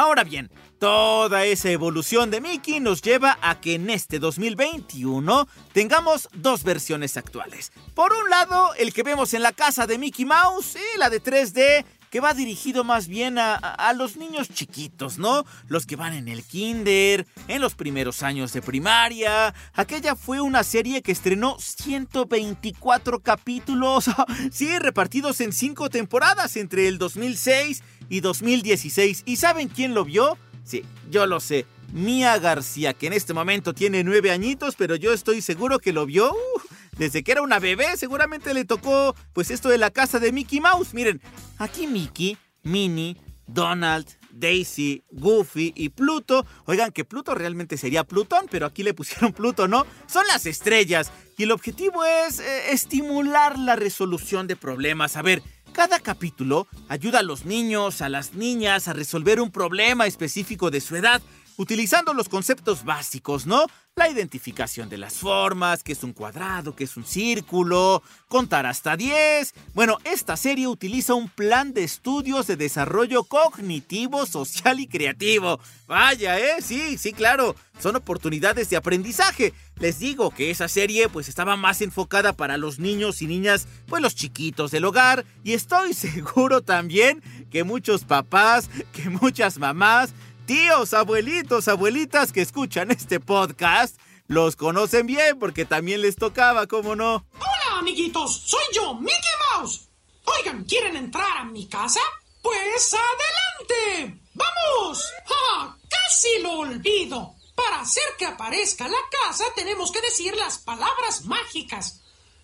Ahora 0.00 0.24
bien, 0.24 0.50
toda 0.78 1.44
esa 1.44 1.70
evolución 1.70 2.30
de 2.30 2.40
Mickey 2.40 2.80
nos 2.80 3.02
lleva 3.02 3.38
a 3.42 3.60
que 3.60 3.74
en 3.74 3.90
este 3.90 4.18
2021 4.18 5.46
tengamos 5.74 6.30
dos 6.32 6.64
versiones 6.64 7.18
actuales. 7.18 7.70
Por 7.94 8.14
un 8.14 8.30
lado, 8.30 8.72
el 8.78 8.94
que 8.94 9.02
vemos 9.02 9.34
en 9.34 9.42
la 9.42 9.52
casa 9.52 9.86
de 9.86 9.98
Mickey 9.98 10.24
Mouse, 10.24 10.76
y 10.76 10.98
la 10.98 11.10
de 11.10 11.22
3D, 11.22 11.84
que 12.10 12.20
va 12.20 12.34
dirigido 12.34 12.84
más 12.84 13.06
bien 13.06 13.38
a, 13.38 13.54
a, 13.54 13.92
los 13.92 14.16
niños 14.16 14.48
chiquitos, 14.48 15.18
¿no? 15.18 15.44
Los 15.68 15.86
que 15.86 15.96
van 15.96 16.12
en 16.12 16.28
el 16.28 16.42
kinder, 16.42 17.26
en 17.46 17.60
los 17.60 17.74
primeros 17.74 18.22
años 18.22 18.52
de 18.52 18.60
primaria. 18.60 19.54
Aquella 19.74 20.16
fue 20.16 20.40
una 20.40 20.64
serie 20.64 21.02
que 21.02 21.12
estrenó 21.12 21.56
124 21.58 23.20
capítulos, 23.20 24.10
sí, 24.52 24.78
repartidos 24.78 25.40
en 25.40 25.52
5 25.52 25.88
temporadas 25.88 26.56
entre 26.56 26.88
el 26.88 26.98
2006 26.98 27.82
y 28.08 28.20
2016. 28.20 29.22
¿Y 29.24 29.36
saben 29.36 29.68
quién 29.68 29.94
lo 29.94 30.04
vio? 30.04 30.36
Sí, 30.64 30.84
yo 31.10 31.26
lo 31.26 31.38
sé. 31.40 31.64
Mía 31.92 32.38
García, 32.38 32.94
que 32.94 33.06
en 33.06 33.12
este 33.12 33.34
momento 33.34 33.72
tiene 33.72 34.04
9 34.04 34.30
añitos, 34.30 34.74
pero 34.76 34.96
yo 34.96 35.12
estoy 35.12 35.42
seguro 35.42 35.78
que 35.78 35.92
lo 35.92 36.06
vio... 36.06 36.32
Uh, 36.32 36.79
desde 36.96 37.22
que 37.22 37.32
era 37.32 37.42
una 37.42 37.58
bebé, 37.58 37.96
seguramente 37.96 38.54
le 38.54 38.64
tocó 38.64 39.14
pues 39.32 39.50
esto 39.50 39.68
de 39.68 39.78
la 39.78 39.90
casa 39.90 40.18
de 40.18 40.32
Mickey 40.32 40.60
Mouse. 40.60 40.94
Miren, 40.94 41.20
aquí 41.58 41.86
Mickey, 41.86 42.36
Minnie, 42.62 43.16
Donald, 43.46 44.06
Daisy, 44.32 45.02
Goofy 45.10 45.72
y 45.76 45.90
Pluto. 45.90 46.46
Oigan 46.66 46.92
que 46.92 47.04
Pluto 47.04 47.34
realmente 47.34 47.76
sería 47.76 48.04
Plutón, 48.04 48.46
pero 48.50 48.66
aquí 48.66 48.82
le 48.82 48.94
pusieron 48.94 49.32
Pluto, 49.32 49.68
¿no? 49.68 49.86
Son 50.06 50.26
las 50.26 50.46
estrellas. 50.46 51.10
Y 51.36 51.44
el 51.44 51.52
objetivo 51.52 52.04
es 52.04 52.40
eh, 52.40 52.72
estimular 52.72 53.58
la 53.58 53.76
resolución 53.76 54.46
de 54.46 54.56
problemas. 54.56 55.16
A 55.16 55.22
ver, 55.22 55.42
cada 55.72 56.00
capítulo 56.00 56.66
ayuda 56.88 57.20
a 57.20 57.22
los 57.22 57.44
niños, 57.44 58.02
a 58.02 58.08
las 58.08 58.34
niñas 58.34 58.88
a 58.88 58.92
resolver 58.92 59.40
un 59.40 59.50
problema 59.50 60.06
específico 60.06 60.70
de 60.70 60.80
su 60.80 60.96
edad 60.96 61.22
utilizando 61.56 62.14
los 62.14 62.28
conceptos 62.28 62.84
básicos, 62.84 63.46
¿no? 63.46 63.66
La 64.00 64.08
identificación 64.08 64.88
de 64.88 64.96
las 64.96 65.18
formas, 65.18 65.82
que 65.82 65.92
es 65.92 66.02
un 66.02 66.14
cuadrado, 66.14 66.74
que 66.74 66.84
es 66.84 66.96
un 66.96 67.04
círculo, 67.04 68.02
contar 68.28 68.64
hasta 68.64 68.96
10. 68.96 69.52
Bueno, 69.74 69.98
esta 70.04 70.38
serie 70.38 70.68
utiliza 70.68 71.12
un 71.12 71.28
plan 71.28 71.74
de 71.74 71.84
estudios 71.84 72.46
de 72.46 72.56
desarrollo 72.56 73.24
cognitivo, 73.24 74.24
social 74.24 74.80
y 74.80 74.86
creativo. 74.86 75.60
Vaya, 75.86 76.38
¿eh? 76.38 76.62
Sí, 76.62 76.96
sí, 76.96 77.12
claro. 77.12 77.54
Son 77.78 77.94
oportunidades 77.94 78.70
de 78.70 78.78
aprendizaje. 78.78 79.52
Les 79.78 79.98
digo 79.98 80.30
que 80.30 80.50
esa 80.50 80.68
serie 80.68 81.10
pues 81.10 81.28
estaba 81.28 81.56
más 81.58 81.82
enfocada 81.82 82.32
para 82.32 82.56
los 82.56 82.78
niños 82.78 83.20
y 83.20 83.26
niñas, 83.26 83.68
pues 83.86 84.00
los 84.00 84.14
chiquitos 84.14 84.70
del 84.70 84.86
hogar. 84.86 85.26
Y 85.44 85.52
estoy 85.52 85.92
seguro 85.94 86.62
también 86.62 87.22
que 87.50 87.64
muchos 87.64 88.04
papás, 88.04 88.70
que 88.94 89.10
muchas 89.10 89.58
mamás 89.58 90.14
tíos, 90.46 90.94
abuelitos, 90.94 91.68
abuelitas 91.68 92.32
que 92.32 92.40
escuchan 92.40 92.90
este 92.90 93.20
podcast 93.20 93.96
los 94.30 94.54
conocen 94.54 95.06
bien 95.06 95.38
porque 95.40 95.64
también 95.64 96.02
les 96.02 96.14
tocaba, 96.14 96.68
¿cómo 96.68 96.94
no? 96.94 97.26
Hola, 97.34 97.78
amiguitos, 97.80 98.36
soy 98.36 98.62
yo, 98.72 98.94
Mickey 98.94 99.16
Mouse. 99.56 99.88
Oigan, 100.24 100.64
¿quieren 100.64 100.96
entrar 100.96 101.38
a 101.38 101.44
mi 101.46 101.66
casa? 101.66 101.98
Pues 102.40 102.94
adelante. 102.94 104.20
¡Vamos! 104.34 105.04
¡Ah! 105.28 105.76
Casi 105.88 106.42
lo 106.42 106.60
olvido. 106.60 107.34
Para 107.56 107.80
hacer 107.80 108.04
que 108.18 108.26
aparezca 108.26 108.86
la 108.86 108.98
casa 109.10 109.44
tenemos 109.56 109.90
que 109.90 110.00
decir 110.00 110.34
las 110.36 110.58
palabras 110.58 111.24
mágicas. 111.24 112.00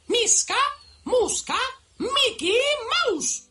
Miska, 0.09 0.57
Muska, 1.05 1.57
Mickey 1.99 2.59
Mouse. 3.09 3.45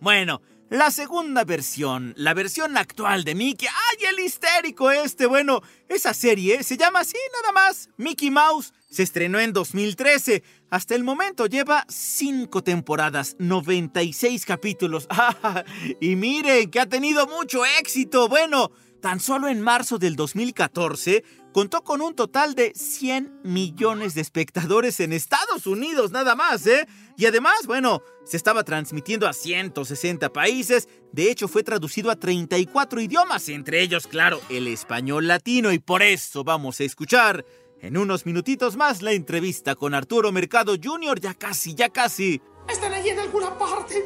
Bueno, 0.00 0.40
la 0.70 0.90
segunda 0.90 1.44
versión, 1.44 2.12
la 2.16 2.34
versión 2.34 2.76
actual 2.76 3.24
de 3.24 3.34
Mickey. 3.34 3.68
¡Ay, 3.68 4.06
el 4.06 4.20
histérico 4.24 4.90
este! 4.90 5.26
Bueno, 5.26 5.62
esa 5.88 6.12
serie 6.12 6.62
se 6.62 6.76
llama 6.76 7.00
así 7.00 7.16
nada 7.40 7.52
más, 7.52 7.88
Mickey 7.96 8.30
Mouse. 8.30 8.72
Se 8.90 9.02
estrenó 9.02 9.38
en 9.38 9.52
2013. 9.52 10.42
Hasta 10.70 10.94
el 10.94 11.04
momento 11.04 11.46
lleva 11.46 11.84
5 11.88 12.62
temporadas, 12.62 13.36
96 13.38 14.44
capítulos. 14.44 15.06
y 16.00 16.16
miren 16.16 16.70
que 16.70 16.80
ha 16.80 16.86
tenido 16.86 17.26
mucho 17.26 17.64
éxito. 17.78 18.28
Bueno, 18.28 18.70
tan 19.00 19.20
solo 19.20 19.48
en 19.48 19.60
marzo 19.60 19.98
del 19.98 20.16
2014 20.16 21.22
contó 21.52 21.84
con 21.84 22.02
un 22.02 22.14
total 22.14 22.54
de 22.54 22.72
100 22.74 23.40
millones 23.44 24.14
de 24.14 24.20
espectadores 24.20 25.00
en 25.00 25.12
Estados 25.12 25.66
Unidos, 25.66 26.10
nada 26.10 26.34
más, 26.34 26.66
¿eh? 26.66 26.86
Y 27.16 27.24
además, 27.26 27.66
bueno, 27.66 28.02
se 28.24 28.36
estaba 28.36 28.62
transmitiendo 28.62 29.26
a 29.26 29.32
160 29.32 30.32
países, 30.32 30.88
de 31.12 31.30
hecho 31.30 31.48
fue 31.48 31.62
traducido 31.62 32.10
a 32.10 32.16
34 32.16 33.00
idiomas, 33.00 33.48
entre 33.48 33.80
ellos, 33.80 34.06
claro, 34.06 34.40
el 34.50 34.68
español 34.68 35.26
latino, 35.26 35.72
y 35.72 35.78
por 35.78 36.02
eso 36.02 36.44
vamos 36.44 36.78
a 36.80 36.84
escuchar 36.84 37.44
en 37.80 37.96
unos 37.96 38.26
minutitos 38.26 38.76
más 38.76 39.00
la 39.00 39.12
entrevista 39.12 39.74
con 39.74 39.94
Arturo 39.94 40.30
Mercado 40.30 40.74
Jr., 40.82 41.20
ya 41.20 41.32
casi, 41.34 41.74
ya 41.74 41.88
casi. 41.88 42.42
Están 42.68 42.92
allí 42.92 43.08
en 43.08 43.18
alguna 43.20 43.56
parte, 43.56 44.04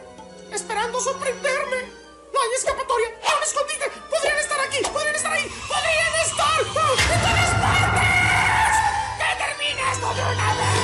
esperando 0.52 1.00
sorprenderme. 1.00 2.00
No 2.32 2.40
hay 2.40 2.48
escapatoria, 2.58 3.08
hay 3.08 3.36
un 3.36 3.42
escondite. 3.42 3.84
Podrían 4.08 4.38
estar 4.38 4.60
aquí, 4.60 4.78
podrían 4.92 5.14
estar 5.16 5.32
ahí, 5.32 5.50
podrían 5.66 6.14
estar 6.26 6.60
en 6.60 6.72
todas 6.72 7.50
partes. 7.60 8.76
¡Que 9.18 9.28
termine 9.44 9.92
esto 9.92 10.14
de 10.14 10.22
una 10.22 10.54
vez! 10.54 10.79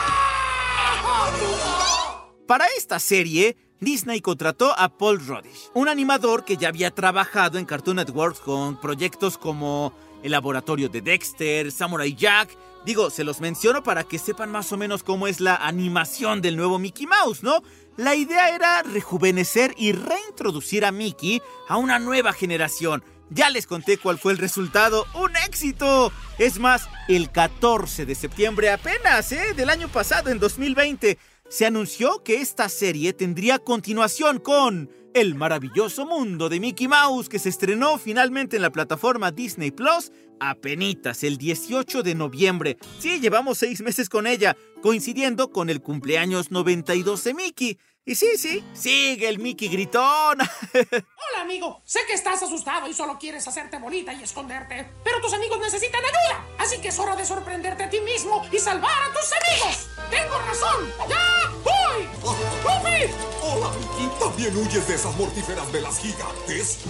Para 2.46 2.66
esta 2.76 2.98
serie, 2.98 3.56
Disney 3.78 4.20
contrató 4.20 4.74
a 4.76 4.88
Paul 4.88 5.24
Rodish, 5.26 5.70
un 5.74 5.88
animador 5.88 6.44
que 6.44 6.56
ya 6.56 6.68
había 6.68 6.90
trabajado 6.90 7.58
en 7.58 7.64
Cartoon 7.64 7.96
Network 7.96 8.40
con 8.42 8.80
proyectos 8.80 9.38
como 9.38 9.92
El 10.22 10.32
Laboratorio 10.32 10.88
de 10.88 11.00
Dexter, 11.00 11.70
Samurai 11.70 12.14
Jack. 12.14 12.56
Digo, 12.84 13.10
se 13.10 13.24
los 13.24 13.40
menciono 13.40 13.82
para 13.82 14.04
que 14.04 14.18
sepan 14.18 14.50
más 14.50 14.72
o 14.72 14.76
menos 14.76 15.02
cómo 15.02 15.26
es 15.28 15.40
la 15.40 15.56
animación 15.56 16.42
del 16.42 16.56
nuevo 16.56 16.78
Mickey 16.78 17.06
Mouse, 17.06 17.42
¿no? 17.42 17.62
La 17.96 18.14
idea 18.14 18.54
era 18.54 18.82
rejuvenecer 18.82 19.74
y 19.76 19.92
reintroducir 19.92 20.84
a 20.84 20.92
Mickey 20.92 21.40
a 21.68 21.76
una 21.76 21.98
nueva 21.98 22.32
generación. 22.32 23.04
Ya 23.30 23.48
les 23.48 23.66
conté 23.66 23.96
cuál 23.96 24.18
fue 24.18 24.32
el 24.32 24.38
resultado. 24.38 25.06
¡Un 25.14 25.36
éxito! 25.46 26.12
Es 26.38 26.58
más, 26.58 26.88
el 27.08 27.30
14 27.30 28.04
de 28.04 28.14
septiembre 28.16 28.70
apenas, 28.70 29.30
¿eh? 29.30 29.54
Del 29.54 29.70
año 29.70 29.88
pasado, 29.88 30.30
en 30.30 30.40
2020, 30.40 31.16
se 31.48 31.66
anunció 31.66 32.22
que 32.24 32.40
esta 32.40 32.68
serie 32.68 33.12
tendría 33.12 33.60
continuación 33.60 34.40
con 34.40 34.90
El 35.14 35.36
maravilloso 35.36 36.06
mundo 36.06 36.48
de 36.48 36.60
Mickey 36.60 36.88
Mouse, 36.88 37.28
que 37.28 37.38
se 37.38 37.48
estrenó 37.48 37.98
finalmente 37.98 38.56
en 38.56 38.62
la 38.62 38.70
plataforma 38.70 39.30
Disney 39.30 39.70
Plus 39.70 40.10
apenitas 40.40 41.22
el 41.22 41.36
18 41.36 42.02
de 42.02 42.14
noviembre. 42.14 42.78
Sí, 42.98 43.20
llevamos 43.20 43.58
seis 43.58 43.80
meses 43.82 44.08
con 44.08 44.26
ella, 44.26 44.56
coincidiendo 44.82 45.50
con 45.50 45.70
el 45.70 45.80
cumpleaños 45.80 46.50
92 46.50 47.24
de 47.24 47.34
Mickey. 47.34 47.78
Y 48.10 48.16
sí, 48.16 48.36
sí, 48.36 48.64
sigue 48.74 49.28
el 49.28 49.38
Mickey 49.38 49.68
gritón. 49.68 50.36
Hola, 50.74 51.42
amigo. 51.42 51.80
Sé 51.84 52.00
que 52.08 52.14
estás 52.14 52.42
asustado 52.42 52.88
y 52.88 52.92
solo 52.92 53.16
quieres 53.20 53.46
hacerte 53.46 53.78
bonita 53.78 54.12
y 54.12 54.24
esconderte. 54.24 54.84
Pero 55.04 55.20
tus 55.20 55.32
amigos 55.32 55.60
necesitan 55.60 56.02
ayuda. 56.04 56.44
Así 56.58 56.80
que 56.80 56.88
es 56.88 56.98
hora 56.98 57.14
de 57.14 57.24
sorprenderte 57.24 57.84
a 57.84 57.88
ti 57.88 58.00
mismo 58.00 58.44
y 58.50 58.58
salvar 58.58 58.90
a 58.90 59.12
tus 59.12 59.30
amigos. 59.32 59.90
Tengo 60.10 60.38
razón. 60.40 60.92
¡Ya 61.08 61.52
voy! 61.62 62.08
¡Goofy! 62.20 63.14
Hola, 63.44 63.70
Mickey. 63.78 64.10
¿También 64.18 64.56
huyes 64.56 64.88
de 64.88 64.94
esas 64.96 65.16
mortíferas 65.16 65.70
velas 65.70 66.00
gigantes? 66.00 66.80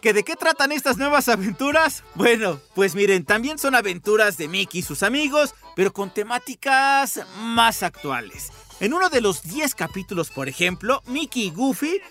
¿Que 0.00 0.14
de 0.14 0.24
qué 0.24 0.34
tratan 0.34 0.72
estas 0.72 0.96
nuevas 0.96 1.28
aventuras? 1.28 2.04
Bueno, 2.14 2.58
pues 2.74 2.94
miren, 2.94 3.26
también 3.26 3.58
son 3.58 3.74
aventuras 3.74 4.38
de 4.38 4.48
Mickey 4.48 4.80
y 4.80 4.82
sus 4.82 5.02
amigos, 5.02 5.54
pero 5.80 5.94
con 5.94 6.10
temáticas 6.10 7.22
más 7.38 7.82
actuales. 7.82 8.52
En 8.80 8.92
uno 8.92 9.08
de 9.08 9.22
los 9.22 9.42
10 9.44 9.74
capítulos, 9.74 10.28
por 10.28 10.46
ejemplo, 10.46 11.02
Mickey 11.06 11.44
y 11.44 11.50
Goofy 11.50 12.02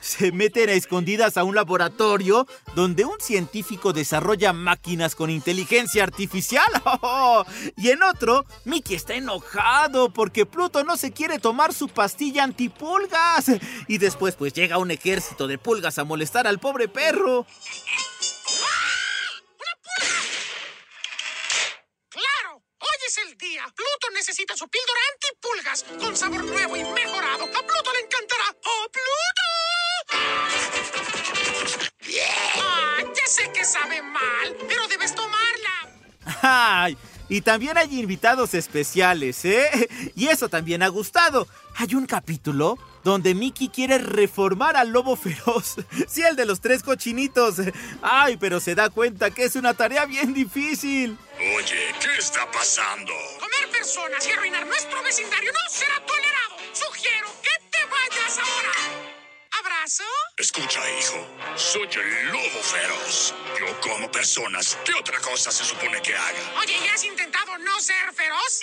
se 0.00 0.32
meten 0.32 0.70
a 0.70 0.72
escondidas 0.72 1.36
a 1.36 1.44
un 1.44 1.54
laboratorio 1.54 2.46
donde 2.74 3.04
un 3.04 3.20
científico 3.20 3.92
desarrolla 3.92 4.54
máquinas 4.54 5.14
con 5.14 5.28
inteligencia 5.28 6.02
artificial. 6.02 6.64
Oh, 7.06 7.44
y 7.76 7.90
en 7.90 8.02
otro, 8.02 8.46
Mickey 8.64 8.96
está 8.96 9.14
enojado 9.14 10.10
porque 10.10 10.46
Pluto 10.46 10.82
no 10.84 10.96
se 10.96 11.12
quiere 11.12 11.38
tomar 11.38 11.74
su 11.74 11.88
pastilla 11.88 12.42
antipulgas. 12.44 13.50
Y 13.86 13.98
después 13.98 14.36
pues 14.36 14.54
llega 14.54 14.78
un 14.78 14.90
ejército 14.90 15.46
de 15.46 15.58
pulgas 15.58 15.98
a 15.98 16.04
molestar 16.04 16.46
al 16.46 16.58
pobre 16.58 16.88
perro. 16.88 17.46
Pluto 23.74 24.10
necesita 24.14 24.56
su 24.56 24.66
píldora 24.68 25.00
antipulgas 25.12 25.84
con 26.00 26.16
sabor 26.16 26.44
nuevo 26.44 26.76
y 26.76 26.84
mejorado. 26.84 27.44
A 27.44 27.66
Pluto 27.66 27.92
le 27.92 28.00
encantará. 28.00 28.56
¡Oh, 28.64 28.86
Pluto! 28.90 30.24
Ah, 32.62 32.98
ya 33.00 33.26
sé 33.26 33.52
que 33.52 33.64
sabe 33.64 34.02
mal, 34.02 34.56
pero 34.66 34.88
debes 34.88 35.14
tomarla. 35.14 35.90
¡Ay! 36.42 36.96
Y 37.28 37.40
también 37.40 37.78
hay 37.78 37.98
invitados 37.98 38.54
especiales, 38.54 39.44
¿eh? 39.44 39.88
Y 40.16 40.28
eso 40.28 40.48
también 40.48 40.82
ha 40.82 40.88
gustado. 40.88 41.48
Hay 41.76 41.94
un 41.94 42.06
capítulo 42.06 42.78
donde 43.02 43.34
Mickey 43.34 43.68
quiere 43.68 43.98
reformar 43.98 44.76
al 44.76 44.90
lobo 44.90 45.16
feroz. 45.16 45.76
Sí, 46.08 46.22
el 46.22 46.36
de 46.36 46.46
los 46.46 46.60
tres 46.60 46.82
cochinitos. 46.82 47.56
Ay, 48.02 48.36
pero 48.36 48.60
se 48.60 48.74
da 48.74 48.90
cuenta 48.90 49.30
que 49.30 49.44
es 49.44 49.56
una 49.56 49.74
tarea 49.74 50.04
bien 50.06 50.34
difícil. 50.34 51.16
Oye, 51.56 51.94
¿qué 52.00 52.18
está 52.18 52.50
pasando? 52.50 53.12
Comer 53.40 53.70
personas 53.72 54.26
y 54.26 54.32
arruinar 54.32 54.66
nuestro 54.66 55.02
vecindario 55.02 55.50
no 55.52 55.58
será 55.70 55.94
tolerado. 56.06 56.56
Sugiero 56.72 57.28
que 57.42 57.50
te 57.70 57.78
vayas 57.86 58.38
ahora. 58.38 59.13
Escucha, 60.38 60.80
hijo. 60.98 61.26
Soy 61.56 61.82
el 61.82 62.26
lobo 62.28 62.62
feroz. 62.62 63.34
Yo 63.60 63.80
como 63.82 64.10
personas. 64.10 64.78
¿Qué 64.82 64.94
otra 64.98 65.20
cosa 65.20 65.50
se 65.52 65.62
supone 65.62 66.00
que 66.00 66.14
haga? 66.14 66.58
Oye, 66.58 66.72
¿ya 66.86 66.94
has 66.94 67.04
intentado 67.04 67.58
no 67.58 67.78
ser 67.80 68.14
feroz? 68.14 68.62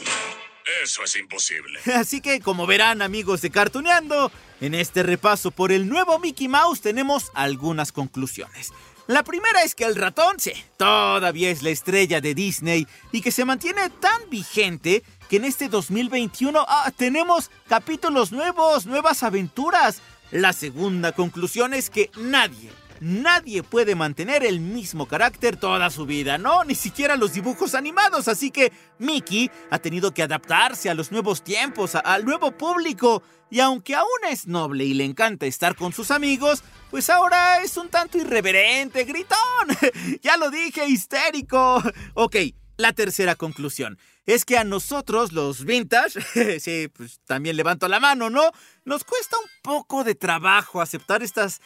Eso 0.84 1.04
es 1.04 1.16
imposible. 1.18 1.80
Así 1.96 2.22
que, 2.22 2.40
como 2.40 2.66
verán, 2.66 3.04
amigos 3.04 3.42
de 3.42 3.51
Cartuneando, 3.51 4.32
en 4.62 4.74
este 4.74 5.04
repaso 5.04 5.51
por 5.51 5.72
el 5.72 5.88
nuevo 5.88 6.18
Mickey 6.18 6.48
Mouse 6.48 6.82
tenemos 6.82 7.30
algunas 7.36 7.92
conclusiones. 7.92 8.72
La 9.06 9.24
primera 9.24 9.62
es 9.62 9.75
que 9.75 9.84
el 9.84 9.96
ratón, 9.96 10.40
sí, 10.40 10.54
todavía 10.78 11.51
es 11.51 11.62
la 11.62 11.70
estrella 11.70 12.20
de 12.20 12.34
Disney 12.34 12.88
y 13.12 13.22
que 13.22 13.32
se 13.32 13.46
mantiene 13.46 13.92
tan 13.92 14.28
vigente 14.32 15.04
que 15.30 15.36
en 15.36 15.46
este 15.46 15.70
2021 15.70 16.66
ah, 16.68 16.92
tenemos 16.98 17.51
capítulos 17.68 18.32
nuevos, 18.32 18.88
nuevas 18.88 19.22
aventuras. 19.22 20.01
La 20.31 20.53
segunda 20.53 21.11
conclusión 21.11 21.73
es 21.73 21.89
que 21.89 22.09
nadie, 22.15 22.71
nadie 23.01 23.63
puede 23.63 23.95
mantener 23.95 24.45
el 24.45 24.61
mismo 24.61 25.05
carácter 25.05 25.57
toda 25.57 25.89
su 25.89 26.05
vida, 26.05 26.38
¿no? 26.38 26.63
Ni 26.63 26.73
siquiera 26.73 27.17
los 27.17 27.33
dibujos 27.33 27.75
animados, 27.75 28.29
así 28.29 28.50
que 28.50 28.71
Mickey 28.97 29.51
ha 29.69 29.79
tenido 29.79 30.13
que 30.13 30.23
adaptarse 30.23 30.89
a 30.89 30.93
los 30.93 31.11
nuevos 31.11 31.43
tiempos, 31.43 31.95
al 31.95 32.23
nuevo 32.23 32.51
público. 32.51 33.23
Y 33.50 33.59
aunque 33.59 33.93
aún 33.93 34.07
es 34.29 34.47
noble 34.47 34.85
y 34.85 34.93
le 34.93 35.03
encanta 35.03 35.45
estar 35.45 35.75
con 35.75 35.91
sus 35.91 36.11
amigos, 36.11 36.63
pues 36.89 37.09
ahora 37.09 37.61
es 37.61 37.75
un 37.75 37.89
tanto 37.89 38.17
irreverente, 38.17 39.03
gritón. 39.03 39.38
ya 40.21 40.38
lo 40.38 40.50
dije, 40.50 40.88
histérico. 40.88 41.83
Ok, 42.13 42.38
la 42.81 42.93
tercera 42.93 43.35
conclusión 43.35 43.97
es 44.25 44.45
que 44.45 44.57
a 44.57 44.63
nosotros, 44.63 45.31
los 45.31 45.65
vintage, 45.65 46.59
sí, 46.59 46.88
pues 46.89 47.19
también 47.25 47.57
levanto 47.57 47.88
la 47.88 48.00
mano, 48.00 48.29
¿no? 48.29 48.51
Nos 48.85 49.03
cuesta 49.03 49.38
un 49.38 49.50
poco 49.61 50.03
de 50.03 50.15
trabajo 50.15 50.81
aceptar 50.81 51.23
estas 51.23 51.61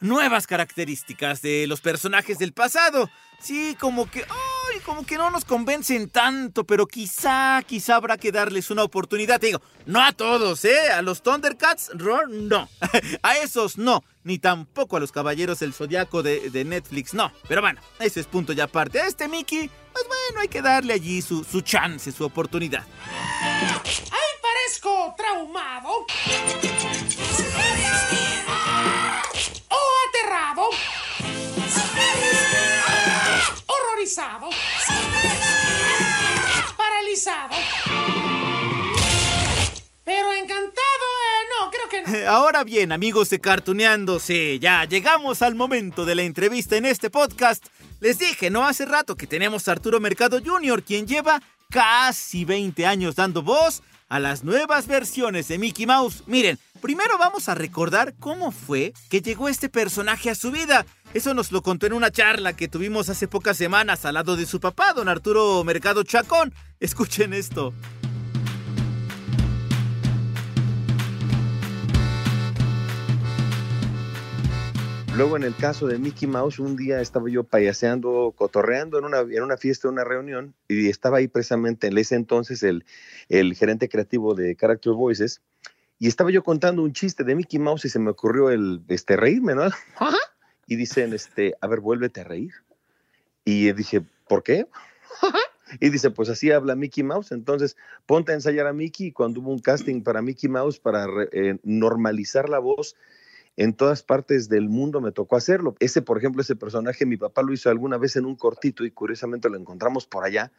nuevas 0.00 0.46
características 0.46 1.42
de 1.42 1.66
los 1.66 1.80
personajes 1.80 2.38
del 2.38 2.52
pasado. 2.52 3.08
Sí, 3.40 3.76
como 3.80 4.10
que, 4.10 4.20
ay, 4.20 4.80
como 4.84 5.04
que 5.04 5.16
no 5.16 5.30
nos 5.30 5.44
convencen 5.44 6.08
tanto, 6.08 6.64
pero 6.64 6.86
quizá, 6.86 7.62
quizá 7.66 7.96
habrá 7.96 8.16
que 8.16 8.32
darles 8.32 8.70
una 8.70 8.84
oportunidad. 8.84 9.40
Te 9.40 9.46
digo, 9.46 9.62
no 9.86 10.02
a 10.02 10.12
todos, 10.12 10.64
¿eh? 10.64 10.90
A 10.92 11.02
los 11.02 11.22
Thundercats, 11.22 11.90
Roar, 11.94 12.28
no. 12.28 12.68
a 13.22 13.36
esos 13.38 13.78
no. 13.78 14.04
Ni 14.24 14.38
tampoco 14.38 14.96
a 14.96 15.00
los 15.00 15.12
Caballeros 15.12 15.58
del 15.60 15.74
Zodiaco 15.74 16.22
de, 16.22 16.50
de 16.50 16.64
Netflix, 16.64 17.12
no. 17.14 17.30
Pero 17.46 17.60
bueno, 17.60 17.80
ese 17.98 18.20
es 18.20 18.26
punto 18.26 18.52
ya 18.54 18.64
aparte. 18.64 19.00
A 19.00 19.06
este 19.06 19.28
Mickey, 19.28 19.70
pues 19.92 20.04
bueno, 20.08 20.40
hay 20.40 20.48
que 20.48 20.62
darle 20.62 20.94
allí 20.94 21.20
su, 21.22 21.44
su 21.44 21.60
chance, 21.60 22.10
su 22.10 22.24
oportunidad. 22.24 22.84
¡Ay, 23.40 24.28
parezco 24.42 25.14
traumado! 25.16 26.06
¡O 29.68 29.78
aterrado! 30.08 30.70
¡Horrorizado! 33.66 34.48
¡Paralizado! 36.76 38.23
Ahora 42.28 42.64
bien, 42.64 42.92
amigos 42.92 43.30
de 43.30 43.40
Cartuneando, 43.40 44.18
sí, 44.18 44.58
ya 44.60 44.84
llegamos 44.84 45.42
al 45.42 45.54
momento 45.54 46.04
de 46.04 46.14
la 46.14 46.22
entrevista 46.22 46.76
en 46.76 46.86
este 46.86 47.10
podcast. 47.10 47.64
Les 48.00 48.18
dije, 48.18 48.50
¿no? 48.50 48.66
Hace 48.66 48.84
rato 48.84 49.16
que 49.16 49.26
tenemos 49.26 49.68
a 49.68 49.72
Arturo 49.72 50.00
Mercado 50.00 50.40
Jr., 50.44 50.82
quien 50.82 51.06
lleva 51.06 51.42
casi 51.70 52.44
20 52.44 52.86
años 52.86 53.16
dando 53.16 53.42
voz 53.42 53.82
a 54.08 54.20
las 54.20 54.44
nuevas 54.44 54.86
versiones 54.86 55.48
de 55.48 55.58
Mickey 55.58 55.86
Mouse. 55.86 56.22
Miren, 56.26 56.58
primero 56.80 57.16
vamos 57.18 57.48
a 57.48 57.54
recordar 57.54 58.14
cómo 58.18 58.52
fue 58.52 58.92
que 59.08 59.20
llegó 59.20 59.48
este 59.48 59.68
personaje 59.68 60.30
a 60.30 60.34
su 60.34 60.50
vida. 60.50 60.86
Eso 61.14 61.32
nos 61.34 61.52
lo 61.52 61.62
contó 61.62 61.86
en 61.86 61.94
una 61.94 62.10
charla 62.10 62.54
que 62.54 62.68
tuvimos 62.68 63.08
hace 63.08 63.28
pocas 63.28 63.56
semanas 63.56 64.04
al 64.04 64.14
lado 64.14 64.36
de 64.36 64.46
su 64.46 64.60
papá, 64.60 64.92
don 64.92 65.08
Arturo 65.08 65.64
Mercado 65.64 66.02
Chacón. 66.02 66.52
Escuchen 66.80 67.32
esto. 67.32 67.72
Luego, 75.16 75.36
en 75.36 75.44
el 75.44 75.54
caso 75.54 75.86
de 75.86 75.96
Mickey 75.98 76.26
Mouse, 76.26 76.58
un 76.58 76.74
día 76.74 77.00
estaba 77.00 77.30
yo 77.30 77.44
payaseando, 77.44 78.34
cotorreando 78.36 78.98
en 78.98 79.04
una, 79.04 79.20
en 79.20 79.42
una 79.44 79.56
fiesta, 79.56 79.86
en 79.86 79.94
una 79.94 80.02
reunión, 80.02 80.54
y 80.66 80.88
estaba 80.88 81.18
ahí 81.18 81.28
precisamente 81.28 81.86
en 81.86 81.96
ese 81.96 82.16
entonces 82.16 82.64
el, 82.64 82.84
el 83.28 83.54
gerente 83.54 83.88
creativo 83.88 84.34
de 84.34 84.56
Character 84.56 84.92
Voices, 84.92 85.40
y 86.00 86.08
estaba 86.08 86.32
yo 86.32 86.42
contando 86.42 86.82
un 86.82 86.92
chiste 86.92 87.22
de 87.22 87.36
Mickey 87.36 87.60
Mouse 87.60 87.84
y 87.84 87.90
se 87.90 88.00
me 88.00 88.10
ocurrió 88.10 88.50
el 88.50 88.82
este, 88.88 89.16
reírme, 89.16 89.54
¿no? 89.54 89.62
Y 90.66 90.76
dicen, 90.76 91.12
este, 91.12 91.54
a 91.60 91.66
ver, 91.66 91.80
vuélvete 91.80 92.22
a 92.22 92.24
reír. 92.24 92.52
Y 93.44 93.70
dije, 93.72 94.02
¿por 94.26 94.42
qué? 94.42 94.66
Y 95.80 95.90
dice, 95.90 96.10
pues 96.10 96.28
así 96.30 96.50
habla 96.50 96.74
Mickey 96.74 97.04
Mouse. 97.04 97.32
Entonces, 97.32 97.76
ponte 98.06 98.32
a 98.32 98.34
ensayar 98.34 98.66
a 98.66 98.72
Mickey. 98.72 99.08
Y 99.08 99.12
cuando 99.12 99.40
hubo 99.40 99.50
un 99.50 99.58
casting 99.58 100.02
para 100.02 100.22
Mickey 100.22 100.48
Mouse 100.48 100.80
para 100.80 101.06
eh, 101.32 101.58
normalizar 101.62 102.48
la 102.48 102.60
voz, 102.60 102.96
en 103.56 103.74
todas 103.74 104.02
partes 104.02 104.48
del 104.48 104.68
mundo 104.68 105.00
me 105.00 105.12
tocó 105.12 105.36
hacerlo. 105.36 105.76
Ese, 105.80 106.02
por 106.02 106.18
ejemplo, 106.18 106.42
ese 106.42 106.56
personaje, 106.56 107.06
mi 107.06 107.16
papá 107.16 107.42
lo 107.42 107.52
hizo 107.52 107.70
alguna 107.70 107.98
vez 107.98 108.16
en 108.16 108.24
un 108.24 108.36
cortito 108.36 108.84
y 108.84 108.90
curiosamente 108.90 109.48
lo 109.48 109.56
encontramos 109.56 110.06
por 110.06 110.24
allá, 110.24 110.50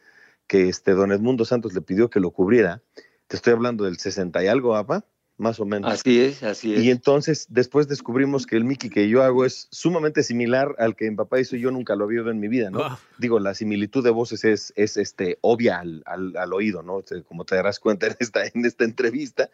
que 0.46 0.68
este 0.68 0.92
don 0.92 1.12
Edmundo 1.12 1.44
Santos 1.44 1.74
le 1.74 1.80
pidió 1.82 2.08
que 2.10 2.20
lo 2.20 2.30
cubriera. 2.30 2.82
Te 3.26 3.36
estoy 3.36 3.52
hablando 3.52 3.84
del 3.84 3.98
60 3.98 4.42
y 4.44 4.46
algo, 4.46 4.72
papá, 4.72 5.04
más 5.36 5.60
o 5.60 5.66
menos. 5.66 5.92
Así 5.92 6.20
es, 6.20 6.42
así 6.42 6.74
es. 6.74 6.82
Y 6.82 6.90
entonces 6.90 7.46
después 7.50 7.88
descubrimos 7.88 8.46
que 8.46 8.56
el 8.56 8.64
Mickey 8.64 8.88
que 8.88 9.08
yo 9.08 9.22
hago 9.22 9.44
es 9.44 9.68
sumamente 9.70 10.22
similar 10.22 10.74
al 10.78 10.96
que 10.96 11.10
mi 11.10 11.16
papá 11.16 11.40
hizo 11.40 11.56
y 11.56 11.60
yo 11.60 11.70
nunca 11.70 11.96
lo 11.96 12.04
había 12.04 12.20
oído 12.20 12.30
en 12.30 12.40
mi 12.40 12.48
vida, 12.48 12.70
¿no? 12.70 12.78
Wow. 12.78 12.98
Digo, 13.18 13.40
la 13.40 13.54
similitud 13.54 14.02
de 14.04 14.10
voces 14.10 14.44
es, 14.44 14.72
es 14.76 14.96
este, 14.96 15.38
obvia 15.42 15.80
al, 15.80 16.02
al- 16.06 16.36
al 16.36 16.52
oído, 16.54 16.82
¿no? 16.82 17.02
Como 17.26 17.44
te 17.44 17.56
darás 17.56 17.80
cuenta 17.80 18.06
en 18.06 18.16
esta, 18.20 18.46
en 18.46 18.64
esta 18.64 18.84
entrevista. 18.84 19.50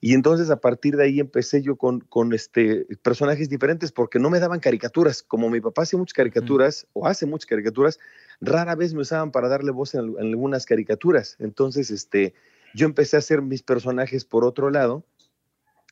Y 0.00 0.14
entonces 0.14 0.48
a 0.50 0.60
partir 0.60 0.96
de 0.96 1.04
ahí 1.04 1.20
empecé 1.20 1.60
yo 1.60 1.76
con, 1.76 2.00
con 2.00 2.32
este, 2.32 2.86
personajes 3.02 3.50
diferentes 3.50 3.92
porque 3.92 4.18
no 4.18 4.30
me 4.30 4.40
daban 4.40 4.60
caricaturas. 4.60 5.22
Como 5.22 5.50
mi 5.50 5.60
papá 5.60 5.82
hace 5.82 5.96
muchas 5.98 6.14
caricaturas 6.14 6.86
o 6.94 7.06
hace 7.06 7.26
muchas 7.26 7.46
caricaturas, 7.46 7.98
rara 8.40 8.74
vez 8.76 8.94
me 8.94 9.02
usaban 9.02 9.30
para 9.30 9.48
darle 9.48 9.72
voz 9.72 9.94
en, 9.94 10.00
al- 10.00 10.14
en 10.18 10.28
algunas 10.28 10.64
caricaturas. 10.64 11.36
Entonces, 11.38 11.90
este, 11.90 12.32
yo 12.74 12.86
empecé 12.86 13.16
a 13.16 13.18
hacer 13.18 13.42
mis 13.42 13.62
personajes 13.62 14.24
por 14.24 14.44
otro 14.44 14.70
lado 14.70 15.04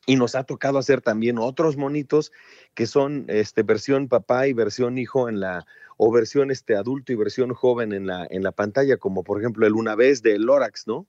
y 0.07 0.15
nos 0.15 0.33
ha 0.33 0.43
tocado 0.43 0.79
hacer 0.79 1.01
también 1.01 1.37
otros 1.37 1.77
monitos 1.77 2.31
que 2.73 2.87
son 2.87 3.25
este, 3.27 3.61
versión 3.61 4.07
papá 4.07 4.47
y 4.47 4.53
versión 4.53 4.97
hijo 4.97 5.29
en 5.29 5.39
la, 5.39 5.67
o 5.97 6.11
versión 6.11 6.49
este, 6.49 6.75
adulto 6.75 7.11
y 7.13 7.15
versión 7.15 7.53
joven 7.53 7.93
en 7.93 8.07
la, 8.07 8.25
en 8.27 8.41
la 8.41 8.51
pantalla, 8.53 8.97
como 8.97 9.23
por 9.23 9.39
ejemplo 9.39 9.67
el 9.67 9.73
Una 9.73 9.93
vez 9.95 10.23
de 10.23 10.39
Lorax, 10.39 10.87
¿no? 10.87 11.05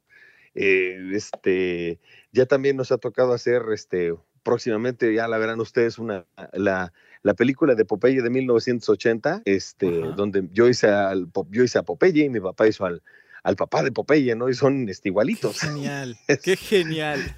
Eh, 0.55 1.11
este, 1.13 2.01
ya 2.33 2.47
también 2.47 2.77
nos 2.77 2.93
ha 2.93 2.99
tocado 2.99 3.33
hacer, 3.33 3.63
este, 3.73 4.15
próximamente, 4.43 5.15
ya 5.15 5.29
la 5.29 5.39
verán 5.39 5.61
ustedes, 5.61 5.99
una, 5.99 6.27
la, 6.53 6.93
la 7.23 7.35
película 7.35 7.75
de 7.75 7.85
Popeye 7.85 8.23
de 8.23 8.31
1980, 8.31 9.43
este, 9.45 9.91
donde 10.17 10.49
yo 10.53 10.69
hice, 10.69 10.89
al, 10.89 11.29
yo 11.51 11.63
hice 11.63 11.79
a 11.79 11.83
Popeye 11.83 12.25
y 12.25 12.31
mi 12.31 12.41
papá 12.41 12.67
hizo 12.67 12.85
al, 12.85 13.03
al 13.43 13.57
papá 13.57 13.83
de 13.83 13.93
Popeye, 13.93 14.35
¿no? 14.35 14.49
Y 14.49 14.55
son 14.55 14.89
este, 14.89 15.09
igualitos. 15.09 15.61
Qué 15.61 15.67
genial, 15.67 16.19
qué 16.43 16.57
genial. 16.57 17.37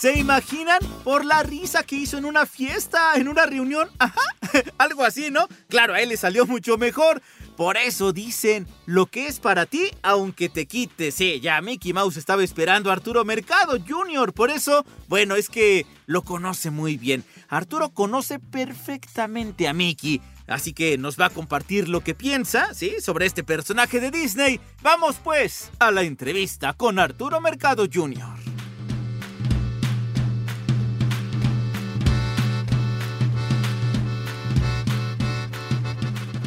¿Se 0.00 0.18
imaginan? 0.18 0.78
Por 1.04 1.26
la 1.26 1.42
risa 1.42 1.82
que 1.82 1.94
hizo 1.94 2.16
en 2.16 2.24
una 2.24 2.46
fiesta, 2.46 3.16
en 3.16 3.28
una 3.28 3.44
reunión. 3.44 3.90
Ajá, 3.98 4.22
algo 4.78 5.04
así, 5.04 5.30
¿no? 5.30 5.48
Claro, 5.68 5.94
a 5.94 6.00
él 6.00 6.10
le 6.10 6.16
salió 6.16 6.46
mucho 6.46 6.78
mejor. 6.78 7.22
Por 7.56 7.76
eso 7.76 8.12
dicen, 8.12 8.66
lo 8.86 9.06
que 9.06 9.26
es 9.26 9.38
para 9.38 9.66
ti, 9.66 9.90
aunque 10.02 10.48
te 10.48 10.66
quites. 10.66 11.14
Sí, 11.14 11.40
ya 11.40 11.60
Mickey 11.60 11.92
Mouse 11.92 12.16
estaba 12.16 12.42
esperando 12.42 12.90
a 12.90 12.94
Arturo 12.94 13.24
Mercado 13.24 13.78
Jr. 13.86 14.32
Por 14.32 14.50
eso, 14.50 14.84
bueno, 15.08 15.36
es 15.36 15.48
que 15.48 15.84
lo 16.06 16.22
conoce 16.22 16.70
muy 16.70 16.96
bien. 16.96 17.24
Arturo 17.48 17.90
conoce 17.90 18.38
perfectamente 18.38 19.68
a 19.68 19.74
Mickey. 19.74 20.22
Así 20.46 20.72
que 20.72 20.98
nos 20.98 21.18
va 21.18 21.26
a 21.26 21.30
compartir 21.30 21.88
lo 21.88 22.00
que 22.00 22.14
piensa, 22.14 22.74
¿sí? 22.74 22.96
Sobre 23.00 23.26
este 23.26 23.44
personaje 23.44 24.00
de 24.00 24.10
Disney. 24.10 24.60
Vamos 24.82 25.16
pues 25.22 25.70
a 25.78 25.92
la 25.92 26.02
entrevista 26.02 26.72
con 26.72 26.98
Arturo 26.98 27.40
Mercado 27.40 27.86
Jr. 27.92 28.49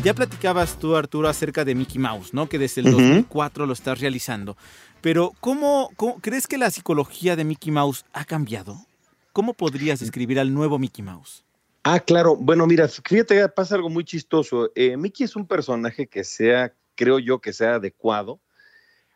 Ya 0.04 0.14
platicabas 0.14 0.78
tú, 0.80 0.98
Arturo, 0.98 1.30
acerca 1.30 1.64
de 1.64 1.76
Mickey 1.76 1.98
Mouse, 1.98 2.34
¿no? 2.34 2.50
Que 2.50 2.60
desde 2.60 2.82
el 2.82 2.92
2004 2.92 3.66
lo 3.66 3.72
estás 3.72 4.02
realizando. 4.02 4.58
Pero, 5.00 5.32
¿cómo, 5.40 5.92
crees 6.20 6.46
que 6.46 6.58
la 6.58 6.70
psicología 6.72 7.38
de 7.38 7.46
Mickey 7.46 7.72
Mouse 7.72 8.04
ha 8.12 8.26
cambiado? 8.26 8.86
¿Cómo 9.32 9.54
podrías 9.54 10.02
describir 10.02 10.42
al 10.42 10.54
nuevo 10.54 10.78
Mickey 10.78 11.06
Mouse? 11.06 11.46
Ah, 11.84 12.02
claro. 12.02 12.36
Bueno, 12.36 12.68
mira, 12.68 12.90
fíjate, 12.90 13.48
pasa 13.48 13.76
algo 13.76 13.90
muy 13.90 14.04
chistoso. 14.04 14.72
Eh, 14.76 14.98
Mickey 14.98 15.24
es 15.24 15.38
un 15.38 15.48
personaje 15.48 16.08
que 16.08 16.26
sea, 16.26 16.74
creo 16.96 17.20
yo, 17.20 17.40
que 17.40 17.54
sea 17.54 17.76
adecuado 17.76 18.42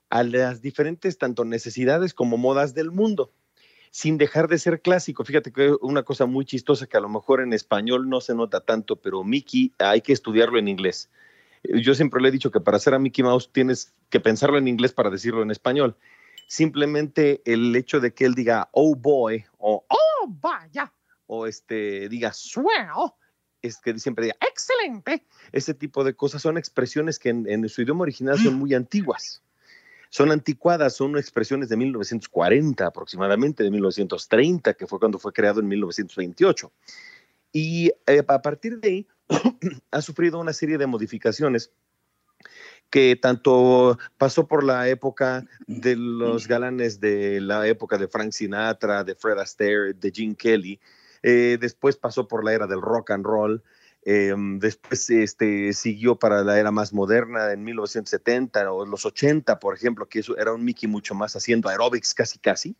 a 0.09 0.23
las 0.23 0.61
diferentes 0.61 1.17
tanto 1.17 1.43
necesidades 1.43 2.13
como 2.13 2.37
modas 2.37 2.73
del 2.73 2.91
mundo 2.91 3.33
sin 3.97 4.19
dejar 4.19 4.47
de 4.47 4.59
ser 4.59 4.83
clásico. 4.83 5.23
Fíjate 5.23 5.51
que 5.51 5.75
una 5.81 6.03
cosa 6.03 6.27
muy 6.27 6.45
chistosa 6.45 6.85
que 6.85 6.97
a 6.97 6.99
lo 6.99 7.09
mejor 7.09 7.41
en 7.41 7.51
español 7.51 8.07
no 8.07 8.21
se 8.21 8.35
nota 8.35 8.59
tanto, 8.59 8.97
pero 8.97 9.23
Mickey 9.23 9.73
hay 9.79 10.01
que 10.01 10.13
estudiarlo 10.13 10.59
en 10.59 10.67
inglés. 10.67 11.09
Eh, 11.63 11.81
yo 11.81 11.95
siempre 11.95 12.21
le 12.21 12.29
he 12.29 12.31
dicho 12.31 12.51
que 12.51 12.59
para 12.59 12.77
hacer 12.77 12.93
a 12.93 12.99
Mickey 12.99 13.23
Mouse 13.23 13.49
tienes 13.51 13.95
que 14.11 14.19
pensarlo 14.19 14.59
en 14.59 14.67
inglés 14.67 14.93
para 14.93 15.09
decirlo 15.09 15.41
en 15.41 15.49
español. 15.49 15.97
Simplemente 16.45 17.41
el 17.45 17.75
hecho 17.75 17.99
de 17.99 18.13
que 18.13 18.25
él 18.25 18.35
diga 18.35 18.69
oh 18.71 18.93
boy 18.93 19.43
o 19.57 19.83
oh 19.89 20.27
vaya 20.27 20.93
o 21.25 21.47
este 21.47 22.07
diga 22.07 22.33
swell 22.33 23.13
es 23.63 23.77
que 23.77 23.97
siempre 23.97 24.25
diga 24.25 24.37
excelente. 24.47 25.25
Ese 25.51 25.73
tipo 25.73 26.03
de 26.03 26.13
cosas 26.13 26.43
son 26.43 26.59
expresiones 26.59 27.17
que 27.17 27.29
en 27.29 27.67
su 27.67 27.81
idioma 27.81 28.03
original 28.03 28.37
son 28.37 28.59
muy 28.59 28.75
antiguas 28.75 29.41
son 30.09 30.31
anticuadas, 30.31 30.95
son 30.95 31.17
expresiones 31.17 31.69
de 31.69 31.77
1940 31.77 32.85
aproximadamente, 32.85 33.63
de 33.63 33.71
1930, 33.71 34.73
que 34.73 34.87
fue 34.87 34.99
cuando 34.99 35.19
fue 35.19 35.33
creado 35.33 35.59
en 35.59 35.67
1928. 35.67 36.71
Y 37.51 37.91
eh, 38.05 38.23
a 38.27 38.41
partir 38.41 38.79
de 38.79 38.87
ahí 38.89 39.07
ha 39.91 40.01
sufrido 40.01 40.39
una 40.39 40.53
serie 40.53 40.77
de 40.77 40.87
modificaciones 40.87 41.71
que 42.89 43.17
tanto 43.17 43.97
pasó 44.17 44.47
por 44.47 44.63
la 44.63 44.87
época 44.87 45.45
de 45.67 45.95
los 45.95 46.47
galanes 46.47 46.99
de 46.99 47.41
la 47.41 47.67
época 47.67 47.97
de 47.97 48.07
Frank 48.07 48.31
Sinatra, 48.31 49.03
de 49.03 49.15
Fred 49.15 49.39
Astaire, 49.39 49.93
de 49.93 50.11
Gene 50.11 50.35
Kelly, 50.35 50.79
eh, 51.23 51.57
después 51.59 51.97
pasó 51.97 52.27
por 52.27 52.43
la 52.45 52.53
era 52.53 52.67
del 52.67 52.81
rock 52.81 53.11
and 53.11 53.25
roll, 53.25 53.63
Em, 54.09 54.57
después 54.59 55.09
este, 55.09 55.73
siguió 55.73 56.15
para 56.15 56.41
la 56.41 56.57
era 56.57 56.71
más 56.71 56.93
moderna 56.93 57.51
en 57.51 57.61
1970 57.65 58.71
o 58.71 58.85
los 58.85 59.05
80, 59.05 59.59
por 59.59 59.75
ejemplo, 59.75 60.07
que 60.07 60.19
eso 60.19 60.37
era 60.37 60.53
un 60.53 60.63
Mickey 60.63 60.87
mucho 60.87 61.13
más 61.13 61.35
haciendo 61.35 61.67
aerobics 61.67 62.13
casi 62.13 62.39
casi. 62.39 62.77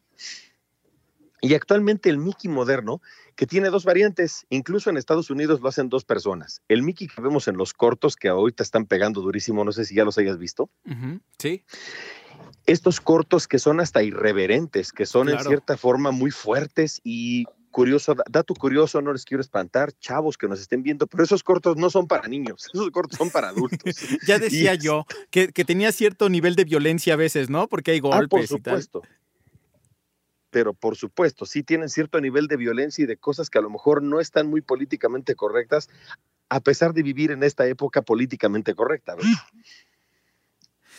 Y 1.41 1.53
actualmente 1.53 2.09
el 2.09 2.17
Mickey 2.17 2.49
moderno, 2.49 3.01
que 3.35 3.45
tiene 3.45 3.69
dos 3.69 3.83
variantes, 3.83 4.45
incluso 4.49 4.89
en 4.89 4.95
Estados 4.95 5.29
Unidos 5.29 5.59
lo 5.59 5.67
hacen 5.67 5.89
dos 5.89 6.05
personas. 6.05 6.61
El 6.69 6.81
Mickey 6.81 7.09
que 7.09 7.21
vemos 7.21 7.49
en 7.49 7.57
los 7.57 7.73
cortos, 7.73 8.15
que 8.15 8.29
ahorita 8.29 8.63
están 8.63 8.85
pegando 8.85 9.19
durísimo, 9.19 9.65
no 9.65 9.73
sé 9.73 9.83
si 9.83 9.95
ya 9.95 10.05
los 10.05 10.17
hayas 10.17 10.37
visto. 10.37 10.69
Sí. 11.39 11.65
Estos 12.65 13.01
cortos 13.01 13.49
que 13.49 13.59
son 13.59 13.81
hasta 13.81 14.01
irreverentes, 14.01 14.93
que 14.93 15.05
son 15.05 15.27
en 15.27 15.39
cierta 15.41 15.75
forma 15.75 16.11
muy 16.11 16.31
fuertes 16.31 17.01
y 17.03 17.47
curioso, 17.77 18.15
dato 18.27 18.55
curioso, 18.55 19.03
no 19.03 19.13
les 19.13 19.23
quiero 19.23 19.39
espantar, 19.39 19.91
chavos 19.99 20.35
que 20.35 20.47
nos 20.47 20.59
estén 20.59 20.81
viendo, 20.81 21.05
pero 21.05 21.23
esos 21.23 21.43
cortos 21.43 21.77
no 21.77 21.91
son 21.91 22.07
para 22.07 22.27
niños, 22.27 22.65
esos 22.73 22.89
cortos 22.89 23.19
son 23.19 23.29
para 23.29 23.49
adultos. 23.49 23.79
ya 24.27 24.39
decía 24.39 24.73
yo 24.73 25.05
que, 25.29 25.51
tenía 25.51 25.91
cierto 25.91 26.27
nivel 26.27 26.55
de 26.55 26.63
violencia 26.63 27.13
a 27.13 27.17
veces, 27.17 27.51
¿no? 27.51 27.67
Porque 27.67 27.91
hay 27.91 27.99
golpes 27.99 28.23
ah, 28.23 28.27
por 28.29 28.47
supuesto. 28.47 29.01
Pero 30.49 30.73
por 30.73 30.95
supuesto, 30.95 31.45
sí 31.45 31.61
tienen 31.61 31.89
cierto 31.89 32.19
nivel 32.19 32.47
de 32.47 32.57
violencia 32.57 33.03
y 33.03 33.05
de 33.05 33.17
cosas 33.17 33.51
que 33.51 33.59
a 33.59 33.61
lo 33.61 33.69
mejor 33.69 34.01
no 34.01 34.19
están 34.19 34.47
muy 34.47 34.61
políticamente 34.61 35.35
correctas, 35.35 35.87
a 36.49 36.59
pesar 36.61 36.95
de 36.95 37.03
vivir 37.03 37.29
en 37.29 37.43
esta 37.43 37.67
época 37.67 38.01
políticamente 38.01 38.73
correcta. 38.73 39.13
¿verdad? 39.13 39.29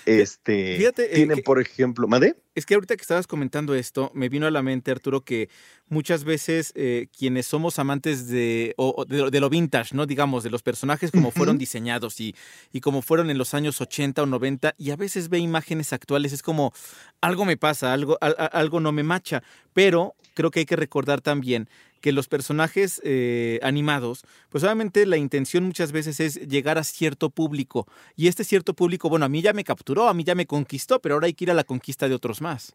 Este, 0.09 0.79
Fíjate, 0.79 1.13
eh, 1.13 1.15
tienen, 1.17 1.43
por 1.43 1.61
ejemplo, 1.61 2.09
¿madre? 2.09 2.35
Es 2.55 2.65
que 2.65 2.73
ahorita 2.73 2.97
que 2.97 3.03
estabas 3.03 3.27
comentando 3.27 3.75
esto, 3.75 4.11
me 4.15 4.31
vino 4.31 4.47
a 4.47 4.51
la 4.51 4.63
mente, 4.63 4.91
Arturo, 4.91 5.21
que 5.21 5.51
muchas 5.87 6.25
veces 6.25 6.73
eh, 6.77 7.09
quienes 7.17 7.45
somos 7.45 7.79
amantes 7.79 8.27
de, 8.27 8.75
de, 9.07 9.41
lo 9.41 9.51
vintage, 9.51 9.95
¿no? 9.95 10.07
Digamos, 10.07 10.45
de 10.45 10.51
los 10.51 10.63
personajes 10.63 11.11
como 11.11 11.31
fueron 11.31 11.59
diseñados 11.59 12.21
y, 12.21 12.35
y 12.73 12.81
como 12.81 13.03
fueron 13.03 13.29
en 13.29 13.37
los 13.37 13.53
años 13.53 13.83
80 13.83 14.23
o 14.23 14.27
90, 14.27 14.75
y 14.79 14.93
a 14.93 14.97
veces 14.97 15.29
ve 15.29 15.41
imágenes 15.41 15.93
actuales, 15.93 16.33
es 16.33 16.43
como, 16.43 16.73
algo 17.21 17.45
me 17.45 17.59
pasa, 17.59 17.93
algo, 17.93 18.17
algo 18.21 18.81
no 18.81 18.93
me 18.93 19.03
macha, 19.03 19.43
pero 19.75 20.15
creo 20.33 20.51
que 20.51 20.61
hay 20.61 20.67
que 20.67 20.77
recordar 20.77 21.21
también 21.21 21.69
que 22.01 22.13
los 22.13 22.29
personajes 22.29 23.01
eh, 23.05 23.61
animados, 23.63 24.23
pues 24.49 24.65
obviamente 24.65 25.07
la 25.07 25.17
intención 25.17 25.65
muchas 25.65 25.93
veces 25.93 26.21
es 26.21 26.35
llegar 26.49 26.79
a 26.79 26.85
cierto 26.85 27.31
público. 27.31 27.87
Y 28.17 28.29
este 28.29 28.45
cierto 28.45 28.75
público, 28.75 29.09
bueno, 29.09 29.27
a 29.27 29.29
mí 29.29 29.43
ya 29.43 29.53
me 29.53 29.65
capturó, 29.65 30.09
a 30.09 30.15
mí 30.15 30.25
ya 30.25 30.35
me 30.35 30.47
conquistó, 30.47 31.01
pero 31.01 31.15
ahora 31.15 31.27
hay 31.27 31.35
que 31.35 31.45
ir 31.45 31.51
a 31.51 31.55
la 31.55 31.65
conquista 31.65 32.09
de 32.09 32.15
otros 32.15 32.41
más. 32.41 32.75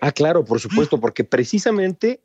Ah, 0.00 0.12
claro, 0.12 0.44
por 0.44 0.60
supuesto, 0.60 1.00
porque 1.00 1.24
precisamente 1.24 2.20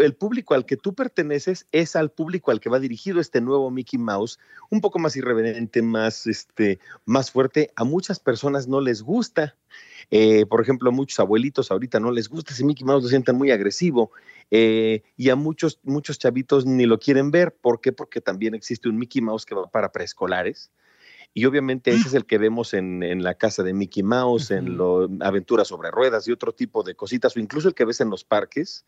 el 0.00 0.14
público 0.14 0.54
al 0.54 0.64
que 0.64 0.76
tú 0.76 0.94
perteneces 0.94 1.66
es 1.72 1.94
al 1.94 2.10
público 2.10 2.50
al 2.50 2.60
que 2.60 2.70
va 2.70 2.78
dirigido 2.78 3.20
este 3.20 3.40
nuevo 3.40 3.70
Mickey 3.70 3.98
Mouse, 3.98 4.38
un 4.70 4.80
poco 4.80 4.98
más 4.98 5.14
irreverente, 5.16 5.82
más, 5.82 6.26
este, 6.26 6.78
más 7.04 7.30
fuerte. 7.30 7.70
A 7.76 7.84
muchas 7.84 8.18
personas 8.18 8.66
no 8.66 8.80
les 8.80 9.02
gusta. 9.02 9.56
Eh, 10.10 10.46
por 10.46 10.62
ejemplo, 10.62 10.88
a 10.88 10.92
muchos 10.92 11.20
abuelitos 11.20 11.70
ahorita 11.70 12.00
no 12.00 12.10
les 12.10 12.28
gusta 12.28 12.54
ese 12.54 12.64
Mickey 12.64 12.86
Mouse, 12.86 13.02
lo 13.02 13.08
sienten 13.10 13.36
muy 13.36 13.50
agresivo. 13.50 14.10
Eh, 14.50 15.02
y 15.16 15.28
a 15.28 15.36
muchos, 15.36 15.80
muchos 15.82 16.18
chavitos 16.18 16.64
ni 16.64 16.86
lo 16.86 16.98
quieren 16.98 17.30
ver. 17.30 17.54
¿Por 17.54 17.80
qué? 17.80 17.92
Porque 17.92 18.22
también 18.22 18.54
existe 18.54 18.88
un 18.88 18.96
Mickey 18.96 19.20
Mouse 19.20 19.44
que 19.44 19.54
va 19.54 19.70
para 19.70 19.92
preescolares. 19.92 20.70
Y 21.34 21.44
obviamente 21.44 21.90
ese 21.90 22.08
es 22.08 22.14
el 22.14 22.24
que 22.24 22.38
vemos 22.38 22.72
en, 22.72 23.22
la 23.22 23.34
casa 23.34 23.62
de 23.62 23.74
Mickey 23.74 24.02
Mouse, 24.02 24.50
en 24.50 24.78
lo, 24.78 25.08
aventuras 25.20 25.68
sobre 25.68 25.90
ruedas 25.90 26.26
y 26.26 26.32
otro 26.32 26.52
tipo 26.54 26.82
de 26.82 26.94
cositas, 26.94 27.36
o 27.36 27.38
incluso 27.38 27.68
el 27.68 27.74
que 27.74 27.84
ves 27.84 28.00
en 28.00 28.08
los 28.08 28.24
parques 28.24 28.86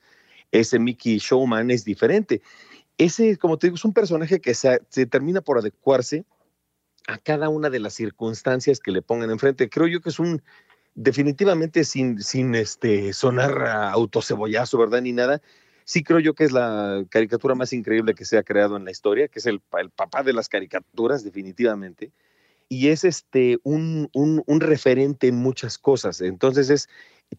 ese 0.52 0.78
Mickey 0.78 1.18
Showman 1.18 1.70
es 1.70 1.84
diferente. 1.84 2.42
Ese, 2.98 3.36
como 3.38 3.58
te 3.58 3.66
digo, 3.66 3.76
es 3.76 3.84
un 3.84 3.94
personaje 3.94 4.40
que 4.40 4.54
se, 4.54 4.78
termina 5.06 5.40
por 5.40 5.58
adecuarse 5.58 6.24
a 7.06 7.18
cada 7.18 7.48
una 7.48 7.70
de 7.70 7.80
las 7.80 7.94
circunstancias 7.94 8.80
que 8.80 8.90
le 8.90 9.02
pongan 9.02 9.30
enfrente. 9.30 9.68
Creo 9.68 9.86
yo 9.86 10.00
que 10.00 10.10
es 10.10 10.18
un, 10.18 10.42
definitivamente 10.94 11.84
sin, 11.84 12.20
sin 12.22 12.54
este, 12.54 13.12
sonar 13.12 13.66
autocebollazo, 13.92 14.78
¿verdad? 14.78 15.02
Ni 15.02 15.12
nada. 15.12 15.40
Sí 15.84 16.02
creo 16.04 16.20
yo 16.20 16.34
que 16.34 16.44
es 16.44 16.52
la 16.52 17.04
caricatura 17.08 17.54
más 17.54 17.72
increíble 17.72 18.14
que 18.14 18.24
se 18.24 18.38
ha 18.38 18.42
creado 18.42 18.76
en 18.76 18.84
la 18.84 18.90
historia, 18.90 19.28
que 19.28 19.38
es 19.38 19.46
el, 19.46 19.62
el 19.78 19.90
papá 19.90 20.22
de 20.22 20.32
las 20.32 20.48
caricaturas, 20.48 21.24
definitivamente 21.24 22.12
y 22.72 22.88
es 22.88 23.04
este 23.04 23.58
un, 23.64 24.08
un, 24.14 24.44
un, 24.46 24.60
referente 24.60 25.26
en 25.26 25.34
muchas 25.34 25.76
cosas. 25.76 26.20
Entonces 26.20 26.70
es, 26.70 26.88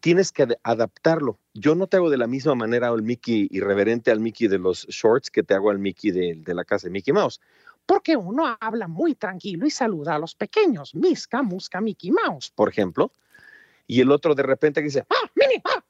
tienes 0.00 0.32
que 0.32 0.46
adaptarlo. 0.62 1.38
Yo 1.54 1.74
no 1.74 1.86
te 1.86 1.96
hago 1.98 2.10
de 2.10 2.16
la 2.16 2.26
misma 2.26 2.54
manera 2.54 2.88
al 2.88 3.02
Mickey 3.02 3.48
irreverente 3.50 4.10
al 4.10 4.20
Mickey 4.20 4.48
de 4.48 4.58
los 4.58 4.86
shorts 4.88 5.30
que 5.30 5.42
te 5.42 5.54
hago 5.54 5.70
al 5.70 5.78
Mickey 5.78 6.10
de, 6.10 6.34
de 6.36 6.54
la 6.54 6.64
casa 6.64 6.86
de 6.86 6.92
Mickey 6.92 7.12
Mouse. 7.12 7.40
Porque 7.86 8.16
uno 8.16 8.56
habla 8.60 8.88
muy 8.88 9.14
tranquilo 9.14 9.66
y 9.66 9.70
saluda 9.70 10.14
a 10.14 10.18
los 10.18 10.34
pequeños, 10.34 10.94
Misca, 10.94 11.42
Musca, 11.42 11.80
Mickey 11.80 12.10
Mouse. 12.12 12.52
Por 12.54 12.68
ejemplo. 12.68 13.12
Y 13.86 14.00
el 14.00 14.10
otro 14.10 14.34
de 14.34 14.42
repente 14.44 14.80
dice, 14.80 15.04
¡Ah, 15.10 15.30
Mini! 15.34 15.60
¡Ah, 15.64 15.82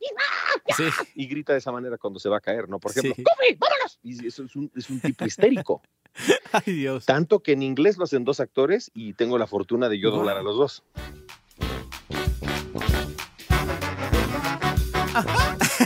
Y 1.15 1.27
grita 1.27 1.53
de 1.53 1.59
esa 1.59 1.71
manera 1.71 1.99
cuando 1.99 2.19
se 2.19 2.29
va 2.29 2.39
a 2.39 2.41
caer, 2.41 2.69
¿no? 2.69 2.79
Por 2.79 2.91
ejemplo, 2.93 3.15
vámonos! 3.59 3.99
Y 4.03 4.27
eso 4.27 4.45
es 4.45 4.57
un, 4.57 4.71
es 4.75 4.89
un 4.91 5.01
tipo 5.01 5.25
histérico. 5.25 5.83
Ay, 6.53 6.73
Dios. 6.73 7.07
Tanto 7.07 7.41
que 7.41 7.53
en 7.53 7.63
inglés 7.63 7.99
lo 7.99 8.05
hacen 8.05 8.25
dos 8.25 8.41
actores 8.41 8.91
y 8.95 9.13
tengo 9.15 9.39
la 9.39 9.47
fortuna 9.47 9.89
de 9.89 9.99
yo 9.99 10.11
doblar 10.11 10.39
a 10.39 10.43
los 10.43 10.57
dos. 10.57 10.85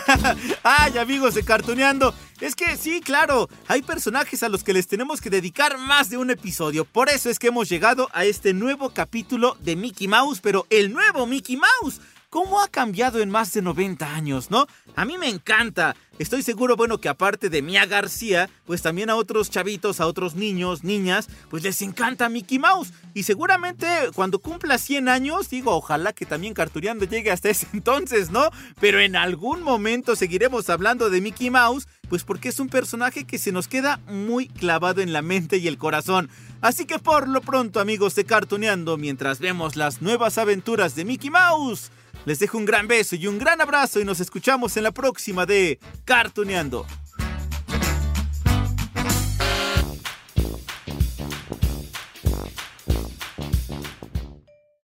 Ay, 0.63 0.99
amigos 0.99 1.35
de 1.35 1.45
Cartuneando. 1.45 2.15
Es 2.41 2.55
que 2.55 2.77
sí, 2.77 3.01
claro, 3.01 3.49
hay 3.67 3.83
personajes 3.83 4.43
a 4.43 4.49
los 4.49 4.63
que 4.63 4.73
les 4.73 4.87
tenemos 4.87 5.21
que 5.21 5.31
dedicar 5.31 5.79
más 5.79 6.11
de 6.11 6.19
un 6.19 6.31
episodio. 6.31 6.85
Por 6.85 7.09
eso 7.09 7.31
es 7.31 7.39
que 7.39 7.49
hemos 7.49 7.69
llegado 7.69 8.09
a 8.13 8.25
este 8.25 8.53
nuevo 8.53 8.91
capítulo 8.91 9.57
de 9.61 9.77
Mickey 9.77 10.09
Mouse, 10.09 10.41
pero 10.41 10.67
el 10.71 10.93
nuevo 10.93 11.27
Mickey 11.27 11.57
Mouse. 11.57 12.01
¿Cómo 12.31 12.61
ha 12.61 12.69
cambiado 12.69 13.21
en 13.21 13.31
más 13.31 13.53
de 13.53 13.63
90 13.63 14.15
años, 14.15 14.51
no? 14.51 14.67
A 14.95 15.05
mí 15.05 15.17
me 15.19 15.29
encanta. 15.29 15.95
Estoy 16.19 16.43
seguro, 16.43 16.77
bueno, 16.77 16.99
que 16.99 17.11
aparte 17.11 17.51
de 17.51 17.61
Mia 17.61 17.85
García, 17.85 18.49
pues 18.65 18.81
también 18.81 19.11
a 19.11 19.17
otros 19.17 19.51
chavitos, 19.51 20.01
a 20.01 20.07
otros 20.07 20.35
niños, 20.35 20.83
niñas, 20.83 21.29
pues 21.51 21.63
les 21.63 21.83
encanta 21.83 22.29
Mickey 22.29 22.59
Mouse. 22.59 22.93
Y 23.15 23.25
seguramente 23.25 23.87
cuando 24.15 24.39
cumpla 24.39 24.79
100 24.79 25.09
años, 25.09 25.51
digo, 25.51 25.75
ojalá 25.75 26.13
que 26.13 26.25
también 26.25 26.55
Carturiando 26.55 27.05
llegue 27.05 27.31
hasta 27.31 27.51
ese 27.51 27.67
entonces, 27.75 28.31
¿no? 28.31 28.51
Pero 28.81 28.99
en 29.01 29.15
algún 29.15 29.63
momento 29.63 30.17
seguiremos 30.17 30.71
hablando 30.71 31.11
de 31.11 31.21
Mickey 31.21 31.51
Mouse, 31.51 31.87
pues 32.09 32.25
porque 32.25 32.49
es 32.49 32.61
un 32.61 32.69
personaje 32.69 33.25
que 33.25 33.39
se 33.39 33.53
nos 33.53 33.69
queda 33.69 34.01
muy 34.09 34.49
clavado 34.49 35.03
en 35.03 35.13
la 35.13 35.23
mente 35.23 35.59
y 35.59 35.69
el 35.69 35.79
corazón. 35.79 36.31
Así 36.63 36.87
que 36.87 36.99
por 36.99 37.29
lo 37.29 37.43
pronto, 37.43 37.79
amigos 37.79 38.15
de 38.15 38.25
Cartuneando, 38.25 38.97
mientras 38.97 39.39
vemos 39.39 39.77
las 39.77 40.01
nuevas 40.01 40.39
aventuras 40.39 40.95
de 40.95 41.05
Mickey 41.05 41.31
Mouse, 41.31 41.91
les 42.27 42.41
dejo 42.41 42.59
un 42.59 42.67
gran 42.67 42.87
beso 42.89 43.17
y 43.17 43.27
un 43.27 43.39
gran 43.39 43.61
abrazo 43.63 44.01
y 44.01 44.05
nos 44.05 44.21
escuchamos 44.21 44.77
en 44.77 44.83
la 44.83 44.91
próxima 44.91 45.47
de 45.47 45.79
Cartuneando. 46.05 46.85